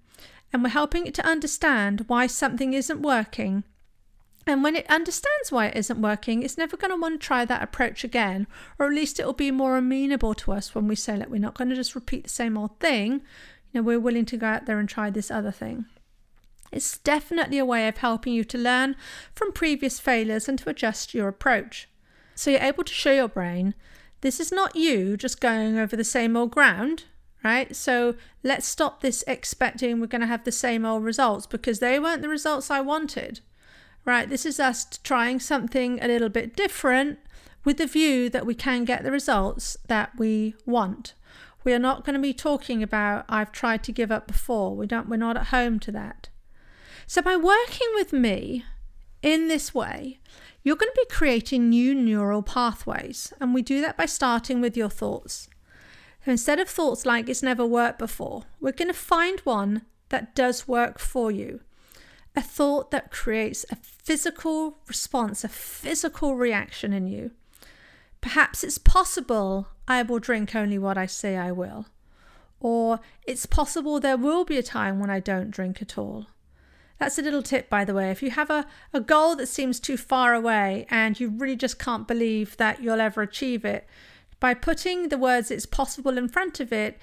and 0.53 0.63
we're 0.63 0.69
helping 0.69 1.07
it 1.07 1.13
to 1.15 1.25
understand 1.25 2.05
why 2.07 2.27
something 2.27 2.73
isn't 2.73 3.01
working 3.01 3.63
and 4.47 4.63
when 4.63 4.75
it 4.75 4.89
understands 4.89 5.51
why 5.51 5.67
it 5.67 5.77
isn't 5.77 6.01
working, 6.01 6.41
it's 6.41 6.57
never 6.57 6.75
going 6.75 6.91
to 6.91 6.99
want 6.99 7.21
to 7.21 7.25
try 7.25 7.45
that 7.45 7.61
approach 7.61 8.03
again, 8.03 8.47
or 8.79 8.87
at 8.87 8.93
least 8.93 9.19
it 9.19 9.25
will 9.25 9.33
be 9.33 9.51
more 9.51 9.77
amenable 9.77 10.33
to 10.35 10.51
us 10.51 10.73
when 10.73 10.87
we 10.87 10.95
say, 10.95 11.15
like, 11.15 11.29
we're 11.29 11.37
not 11.37 11.53
going 11.53 11.69
to 11.69 11.75
just 11.75 11.95
repeat 11.95 12.23
the 12.23 12.29
same 12.29 12.57
old 12.57 12.79
thing. 12.79 13.21
You 13.71 13.79
know, 13.79 13.81
we're 13.83 13.99
willing 13.99 14.25
to 14.25 14.37
go 14.37 14.47
out 14.47 14.65
there 14.65 14.79
and 14.79 14.89
try 14.89 15.09
this 15.09 15.29
other 15.29 15.51
thing. 15.51 15.85
It's 16.71 16.97
definitely 16.97 17.57
a 17.57 17.65
way 17.65 17.87
of 17.87 17.97
helping 17.97 18.33
you 18.33 18.43
to 18.45 18.57
learn 18.57 18.95
from 19.33 19.51
previous 19.51 19.99
failures 19.99 20.47
and 20.47 20.57
to 20.59 20.69
adjust 20.69 21.13
your 21.13 21.27
approach. 21.27 21.89
So 22.35 22.51
you're 22.51 22.61
able 22.61 22.83
to 22.83 22.93
show 22.93 23.11
your 23.11 23.27
brain 23.27 23.75
this 24.21 24.39
is 24.39 24.51
not 24.51 24.75
you 24.75 25.17
just 25.17 25.41
going 25.41 25.79
over 25.79 25.95
the 25.95 26.03
same 26.03 26.37
old 26.37 26.51
ground, 26.51 27.05
right? 27.43 27.75
So 27.75 28.15
let's 28.43 28.67
stop 28.67 29.01
this 29.01 29.23
expecting 29.25 29.99
we're 29.99 30.05
going 30.05 30.21
to 30.21 30.27
have 30.27 30.43
the 30.43 30.51
same 30.51 30.85
old 30.85 31.03
results 31.03 31.47
because 31.47 31.79
they 31.79 31.99
weren't 31.99 32.21
the 32.21 32.29
results 32.29 32.69
I 32.69 32.81
wanted 32.81 33.41
right, 34.05 34.29
this 34.29 34.45
is 34.45 34.59
us 34.59 34.85
trying 35.03 35.39
something 35.39 35.99
a 36.01 36.07
little 36.07 36.29
bit 36.29 36.55
different 36.55 37.19
with 37.63 37.77
the 37.77 37.85
view 37.85 38.29
that 38.29 38.45
we 38.45 38.55
can 38.55 38.85
get 38.85 39.03
the 39.03 39.11
results 39.11 39.77
that 39.87 40.11
we 40.17 40.55
want. 40.65 41.13
We 41.63 41.73
are 41.73 41.79
not 41.79 42.03
going 42.03 42.15
to 42.15 42.21
be 42.21 42.33
talking 42.33 42.81
about 42.81 43.25
I've 43.29 43.51
tried 43.51 43.83
to 43.83 43.91
give 43.91 44.11
up 44.11 44.25
before. 44.25 44.75
We 44.75 44.87
don't 44.87 45.09
we're 45.09 45.17
not 45.17 45.37
at 45.37 45.47
home 45.47 45.79
to 45.81 45.91
that. 45.91 46.29
So 47.07 47.21
by 47.21 47.35
working 47.35 47.87
with 47.95 48.13
me 48.13 48.65
in 49.21 49.47
this 49.47 49.73
way, 49.73 50.19
you're 50.63 50.75
going 50.75 50.91
to 50.91 51.01
be 51.01 51.13
creating 51.13 51.69
new 51.69 51.95
neural 51.95 52.43
pathways, 52.43 53.33
and 53.39 53.53
we 53.53 53.61
do 53.61 53.81
that 53.81 53.97
by 53.97 54.05
starting 54.05 54.61
with 54.61 54.77
your 54.77 54.89
thoughts. 54.89 55.49
So 56.23 56.31
instead 56.31 56.59
of 56.59 56.69
thoughts 56.69 57.05
like 57.05 57.27
it's 57.27 57.41
never 57.41 57.65
worked 57.65 57.97
before, 57.97 58.43
we're 58.59 58.71
going 58.71 58.87
to 58.87 58.93
find 58.93 59.39
one 59.39 59.83
that 60.09 60.35
does 60.35 60.67
work 60.67 60.99
for 60.99 61.31
you 61.31 61.61
a 62.35 62.41
thought 62.41 62.91
that 62.91 63.11
creates 63.11 63.65
a 63.69 63.75
physical 63.75 64.77
response, 64.87 65.43
a 65.43 65.49
physical 65.49 66.35
reaction 66.35 66.93
in 66.93 67.07
you. 67.07 67.31
Perhaps 68.21 68.63
it's 68.63 68.77
possible 68.77 69.67
I 69.87 70.03
will 70.03 70.19
drink 70.19 70.55
only 70.55 70.77
what 70.77 70.97
I 70.97 71.07
say 71.07 71.35
I 71.35 71.51
will. 71.51 71.87
Or 72.59 72.99
it's 73.23 73.45
possible 73.45 73.99
there 73.99 74.17
will 74.17 74.45
be 74.45 74.57
a 74.57 74.63
time 74.63 74.99
when 74.99 75.09
I 75.09 75.19
don't 75.19 75.51
drink 75.51 75.81
at 75.81 75.97
all. 75.97 76.27
That's 77.01 77.17
a 77.17 77.23
little 77.23 77.41
tip, 77.41 77.67
by 77.67 77.83
the 77.83 77.95
way. 77.95 78.11
If 78.11 78.21
you 78.21 78.29
have 78.29 78.51
a, 78.51 78.67
a 78.93 78.99
goal 78.99 79.35
that 79.37 79.47
seems 79.47 79.79
too 79.79 79.97
far 79.97 80.35
away 80.35 80.85
and 80.91 81.19
you 81.19 81.29
really 81.29 81.55
just 81.55 81.79
can't 81.79 82.07
believe 82.07 82.55
that 82.57 82.83
you'll 82.83 83.01
ever 83.01 83.23
achieve 83.23 83.65
it, 83.65 83.87
by 84.39 84.53
putting 84.53 85.09
the 85.09 85.17
words 85.17 85.49
it's 85.49 85.65
possible 85.65 86.15
in 86.15 86.27
front 86.27 86.59
of 86.59 86.71
it, 86.71 86.99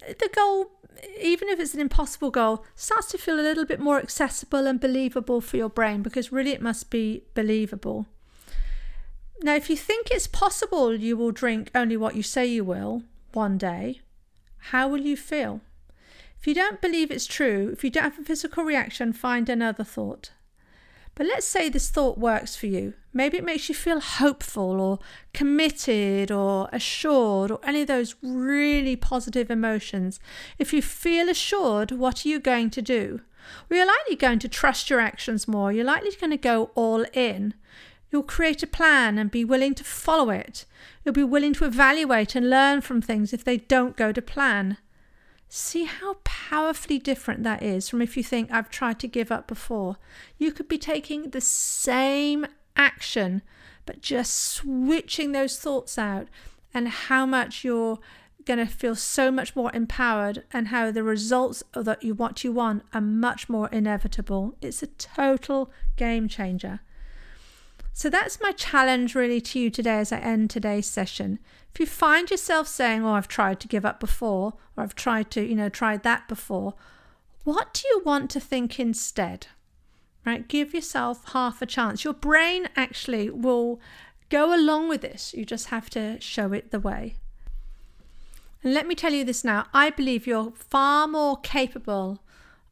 the 0.00 0.28
goal 0.34 0.72
even 1.20 1.48
if 1.48 1.60
it's 1.60 1.72
an 1.72 1.78
impossible 1.78 2.32
goal, 2.32 2.64
starts 2.74 3.12
to 3.12 3.16
feel 3.16 3.38
a 3.38 3.46
little 3.48 3.64
bit 3.64 3.78
more 3.78 4.00
accessible 4.00 4.66
and 4.66 4.80
believable 4.80 5.40
for 5.40 5.56
your 5.56 5.68
brain 5.68 6.02
because 6.02 6.32
really 6.32 6.50
it 6.50 6.60
must 6.60 6.90
be 6.90 7.22
believable. 7.34 8.06
Now, 9.40 9.54
if 9.54 9.70
you 9.70 9.76
think 9.76 10.10
it's 10.10 10.26
possible 10.26 10.96
you 10.96 11.16
will 11.16 11.30
drink 11.30 11.70
only 11.76 11.96
what 11.96 12.16
you 12.16 12.24
say 12.24 12.44
you 12.44 12.64
will 12.64 13.04
one 13.32 13.56
day, 13.56 14.00
how 14.72 14.88
will 14.88 15.02
you 15.02 15.16
feel? 15.16 15.60
If 16.40 16.46
you 16.46 16.54
don't 16.54 16.80
believe 16.80 17.10
it's 17.10 17.26
true, 17.26 17.70
if 17.72 17.82
you 17.82 17.90
don't 17.90 18.04
have 18.04 18.18
a 18.18 18.24
physical 18.24 18.64
reaction, 18.64 19.12
find 19.12 19.48
another 19.48 19.84
thought. 19.84 20.30
But 21.18 21.26
let's 21.26 21.48
say 21.48 21.68
this 21.68 21.90
thought 21.90 22.16
works 22.16 22.54
for 22.54 22.66
you. 22.66 22.94
Maybe 23.12 23.38
it 23.38 23.44
makes 23.44 23.68
you 23.68 23.74
feel 23.74 23.98
hopeful 23.98 24.80
or 24.80 25.00
committed 25.34 26.30
or 26.30 26.68
assured 26.72 27.50
or 27.50 27.58
any 27.64 27.82
of 27.82 27.88
those 27.88 28.14
really 28.22 28.94
positive 28.94 29.50
emotions. 29.50 30.20
If 30.60 30.72
you 30.72 30.80
feel 30.80 31.28
assured, 31.28 31.90
what 31.90 32.24
are 32.24 32.28
you 32.28 32.38
going 32.38 32.70
to 32.70 32.82
do? 32.82 33.22
Well, 33.68 33.78
you're 33.78 33.86
likely 33.86 34.14
going 34.14 34.38
to 34.38 34.48
trust 34.48 34.90
your 34.90 35.00
actions 35.00 35.48
more. 35.48 35.72
You're 35.72 35.84
likely 35.84 36.12
going 36.20 36.30
to 36.30 36.36
go 36.36 36.70
all 36.76 37.04
in. 37.12 37.54
You'll 38.12 38.22
create 38.22 38.62
a 38.62 38.68
plan 38.68 39.18
and 39.18 39.28
be 39.28 39.44
willing 39.44 39.74
to 39.74 39.84
follow 39.84 40.30
it. 40.30 40.66
You'll 41.04 41.14
be 41.14 41.24
willing 41.24 41.52
to 41.54 41.64
evaluate 41.64 42.36
and 42.36 42.48
learn 42.48 42.80
from 42.80 43.02
things 43.02 43.32
if 43.32 43.42
they 43.42 43.56
don't 43.56 43.96
go 43.96 44.12
to 44.12 44.22
plan. 44.22 44.78
See 45.48 45.84
how 45.84 46.16
powerfully 46.24 46.98
different 46.98 47.42
that 47.42 47.62
is 47.62 47.88
from 47.88 48.02
if 48.02 48.16
you 48.16 48.22
think, 48.22 48.50
I've 48.50 48.70
tried 48.70 48.98
to 49.00 49.08
give 49.08 49.32
up 49.32 49.46
before. 49.46 49.96
You 50.36 50.52
could 50.52 50.68
be 50.68 50.78
taking 50.78 51.30
the 51.30 51.40
same 51.40 52.46
action, 52.76 53.42
but 53.86 54.02
just 54.02 54.34
switching 54.34 55.32
those 55.32 55.58
thoughts 55.58 55.98
out, 55.98 56.28
and 56.74 56.88
how 56.88 57.24
much 57.24 57.64
you're 57.64 57.98
going 58.44 58.58
to 58.58 58.66
feel 58.66 58.94
so 58.94 59.30
much 59.30 59.56
more 59.56 59.70
empowered, 59.74 60.44
and 60.52 60.68
how 60.68 60.90
the 60.90 61.02
results 61.02 61.62
of 61.72 61.86
that 61.86 62.02
you 62.02 62.14
what 62.14 62.44
you 62.44 62.52
want 62.52 62.82
are 62.92 63.00
much 63.00 63.48
more 63.48 63.68
inevitable. 63.70 64.54
It's 64.60 64.82
a 64.82 64.86
total 64.86 65.70
game 65.96 66.28
changer. 66.28 66.80
So 67.98 68.08
that's 68.08 68.40
my 68.40 68.52
challenge 68.52 69.16
really 69.16 69.40
to 69.40 69.58
you 69.58 69.70
today 69.70 69.98
as 69.98 70.12
I 70.12 70.18
end 70.18 70.50
today's 70.50 70.86
session. 70.86 71.40
If 71.74 71.80
you 71.80 71.86
find 71.86 72.30
yourself 72.30 72.68
saying, 72.68 73.04
"Oh, 73.04 73.14
I've 73.14 73.26
tried 73.26 73.58
to 73.58 73.66
give 73.66 73.84
up 73.84 73.98
before," 73.98 74.54
or 74.76 74.84
"I've 74.84 74.94
tried 74.94 75.32
to, 75.32 75.44
you 75.44 75.56
know, 75.56 75.68
tried 75.68 76.04
that 76.04 76.28
before," 76.28 76.74
what 77.42 77.74
do 77.74 77.88
you 77.88 78.00
want 78.04 78.30
to 78.30 78.38
think 78.38 78.78
instead? 78.78 79.48
Right? 80.24 80.46
Give 80.46 80.72
yourself 80.72 81.32
half 81.32 81.60
a 81.60 81.66
chance. 81.66 82.04
Your 82.04 82.14
brain 82.14 82.68
actually 82.76 83.30
will 83.30 83.80
go 84.28 84.54
along 84.54 84.88
with 84.88 85.00
this. 85.00 85.34
You 85.34 85.44
just 85.44 85.70
have 85.70 85.90
to 85.90 86.20
show 86.20 86.52
it 86.52 86.70
the 86.70 86.78
way. 86.78 87.16
And 88.62 88.74
let 88.74 88.86
me 88.86 88.94
tell 88.94 89.12
you 89.12 89.24
this 89.24 89.42
now 89.42 89.66
I 89.74 89.90
believe 89.90 90.24
you're 90.24 90.52
far 90.52 91.08
more 91.08 91.36
capable 91.36 92.22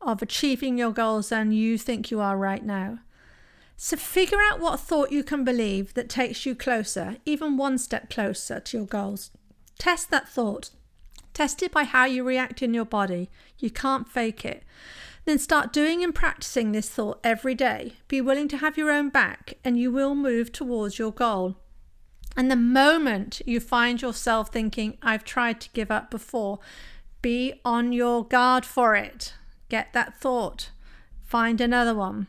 of 0.00 0.22
achieving 0.22 0.78
your 0.78 0.92
goals 0.92 1.30
than 1.30 1.50
you 1.50 1.78
think 1.78 2.12
you 2.12 2.20
are 2.20 2.38
right 2.38 2.64
now. 2.64 3.00
So 3.76 3.96
figure 3.96 4.38
out 4.50 4.58
what 4.58 4.80
thought 4.80 5.12
you 5.12 5.22
can 5.22 5.44
believe 5.44 5.92
that 5.94 6.08
takes 6.08 6.46
you 6.46 6.54
closer, 6.54 7.16
even 7.26 7.56
one 7.56 7.76
step 7.78 8.08
closer 8.08 8.58
to 8.58 8.76
your 8.78 8.86
goals. 8.86 9.30
Test 9.78 10.10
that 10.10 10.28
thought. 10.28 10.70
Test 11.34 11.62
it 11.62 11.72
by 11.72 11.84
how 11.84 12.06
you 12.06 12.24
react 12.24 12.62
in 12.62 12.72
your 12.72 12.86
body. 12.86 13.28
You 13.58 13.70
can't 13.70 14.08
fake 14.08 14.44
it. 14.44 14.62
Then 15.26 15.38
start 15.38 15.72
doing 15.72 16.02
and 16.02 16.14
practicing 16.14 16.72
this 16.72 16.88
thought 16.88 17.20
every 17.22 17.54
day. 17.54 17.94
Be 18.08 18.20
willing 18.22 18.48
to 18.48 18.56
have 18.58 18.78
your 18.78 18.90
own 18.90 19.10
back, 19.10 19.54
and 19.62 19.78
you 19.78 19.90
will 19.90 20.14
move 20.14 20.52
towards 20.52 20.98
your 20.98 21.12
goal. 21.12 21.56
And 22.36 22.50
the 22.50 22.56
moment 22.56 23.42
you 23.44 23.60
find 23.60 24.00
yourself 24.00 24.48
thinking, 24.50 24.96
I've 25.02 25.24
tried 25.24 25.60
to 25.62 25.70
give 25.70 25.90
up 25.90 26.10
before, 26.10 26.60
be 27.20 27.60
on 27.64 27.92
your 27.92 28.24
guard 28.24 28.64
for 28.64 28.94
it. 28.94 29.34
Get 29.68 29.92
that 29.92 30.16
thought. 30.16 30.70
Find 31.24 31.60
another 31.60 31.94
one. 31.94 32.28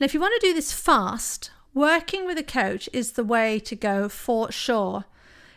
Now, 0.00 0.06
if 0.06 0.14
you 0.14 0.20
want 0.20 0.40
to 0.40 0.48
do 0.48 0.54
this 0.54 0.72
fast, 0.72 1.50
working 1.74 2.24
with 2.24 2.38
a 2.38 2.42
coach 2.42 2.88
is 2.90 3.12
the 3.12 3.24
way 3.24 3.58
to 3.60 3.76
go 3.76 4.08
for 4.08 4.50
sure. 4.50 5.04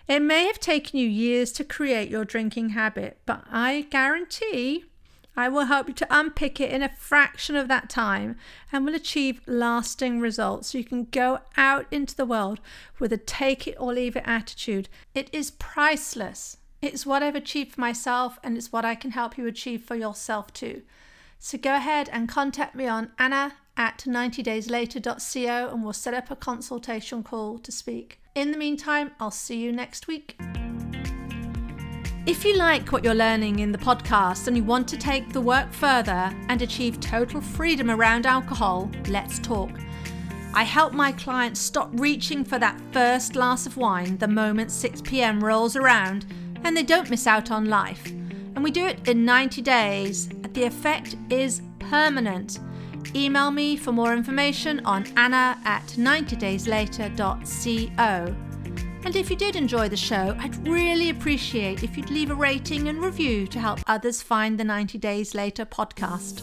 It 0.06 0.22
may 0.22 0.48
have 0.48 0.60
taken 0.60 1.00
you 1.00 1.08
years 1.08 1.54
to 1.54 1.64
create 1.64 2.10
your 2.10 2.26
drinking 2.26 2.72
habit, 2.72 3.20
but 3.26 3.46
I 3.50 3.88
guarantee 3.90 4.84
I 5.38 5.48
will 5.48 5.66
help 5.66 5.88
you 5.88 5.94
to 5.94 6.08
unpick 6.10 6.60
it 6.60 6.72
in 6.72 6.84
a 6.84 6.90
fraction 6.90 7.56
of 7.56 7.70
that 7.70 7.90
time 7.90 8.36
and 8.70 8.86
will 8.86 8.94
achieve 8.94 9.40
lasting 9.48 10.20
results 10.20 10.72
so 10.72 10.78
you 10.78 10.84
can 10.84 11.06
go 11.06 11.40
out 11.56 11.86
into 11.90 12.14
the 12.14 12.26
world 12.26 12.60
with 13.00 13.14
a 13.14 13.18
take 13.18 13.66
it 13.66 13.78
or 13.80 13.94
leave 13.94 14.18
it 14.18 14.24
attitude. 14.26 14.90
It 15.16 15.30
is 15.32 15.52
priceless. 15.52 16.58
It's 16.82 17.06
what 17.06 17.24
I've 17.24 17.36
achieved 17.36 17.76
for 17.76 17.82
myself 17.82 18.40
and 18.44 18.58
it's 18.58 18.74
what 18.74 18.84
I 18.84 18.96
can 18.96 19.12
help 19.12 19.38
you 19.38 19.48
achieve 19.48 19.84
for 19.84 19.96
yourself 19.96 20.52
too. 20.52 20.82
So 21.40 21.58
go 21.58 21.76
ahead 21.76 22.10
and 22.12 22.28
contact 22.28 22.76
me 22.76 22.88
on 22.88 23.12
Anna 23.18 23.54
at 23.78 24.00
90dayslater.co 24.08 25.70
and 25.70 25.84
we'll 25.84 25.94
set 25.94 26.14
up 26.14 26.30
a 26.32 26.36
consultation 26.36 27.24
call 27.24 27.58
to 27.60 27.72
speak. 27.72 28.20
In 28.36 28.52
the 28.52 28.58
meantime, 28.58 29.12
I'll 29.20 29.32
see 29.32 29.58
you 29.58 29.72
next 29.72 30.08
week. 30.08 30.38
If 32.26 32.46
you 32.46 32.56
like 32.56 32.92
what 32.92 33.04
you're 33.04 33.14
learning 33.14 33.60
in 33.60 33.72
the 33.72 33.78
podcast 33.78 34.48
and 34.48 34.56
you 34.56 34.64
want 34.64 34.88
to 34.88 34.98
take 34.98 35.34
the 35.34 35.42
work 35.42 35.74
further 35.74 36.34
and 36.48 36.62
achieve 36.62 37.00
total 37.02 37.42
freedom 37.42 37.92
around 37.92 38.26
alcohol, 38.26 38.90
let's 39.10 39.40
talk. 39.40 39.70
I 40.54 40.64
help 40.64 40.94
my 40.94 41.12
clients 41.12 41.60
stop 41.60 41.90
reaching 41.94 42.46
for 42.46 42.60
that 42.60 42.80
first 42.92 43.34
glass 43.34 43.66
of 43.66 43.76
wine 43.76 44.18
the 44.20 44.28
moment 44.28 44.72
6 44.72 45.02
pm 45.02 45.44
rolls 45.44 45.76
around 45.76 46.26
and 46.64 46.78
they 46.78 46.84
don't 46.84 47.10
miss 47.10 47.28
out 47.28 47.52
on 47.52 47.66
life. 47.66 48.06
And 48.56 48.64
we 48.64 48.72
do 48.72 48.86
it 48.86 49.08
in 49.08 49.26
90 49.26 49.62
days. 49.62 50.30
The 50.54 50.64
effect 50.64 51.18
is 51.30 51.62
permanent. 51.80 52.60
Email 53.16 53.52
me 53.52 53.78
for 53.78 53.92
more 53.92 54.13
information 54.13 54.84
on 54.86 55.06
anna 55.18 55.60
at 55.66 55.86
90dayslater.co. 55.88 58.36
And 59.06 59.18
if 59.18 59.30
you 59.30 59.36
did 59.36 59.58
enjoy 59.58 59.89
the 59.89 59.98
show, 59.98 60.36
I'd 60.39 60.66
really 60.68 61.10
appreciate 61.10 61.84
if 61.84 61.98
you'd 61.98 62.10
leave 62.10 62.32
a 62.32 62.36
rating 62.36 62.88
and 62.88 63.04
review 63.04 63.46
to 63.48 63.60
help 63.60 63.82
others 63.86 64.22
find 64.22 64.58
the 64.58 64.63
90 64.63 64.98
Days 64.98 65.36
Later 65.36 65.66
podcast. 65.66 66.42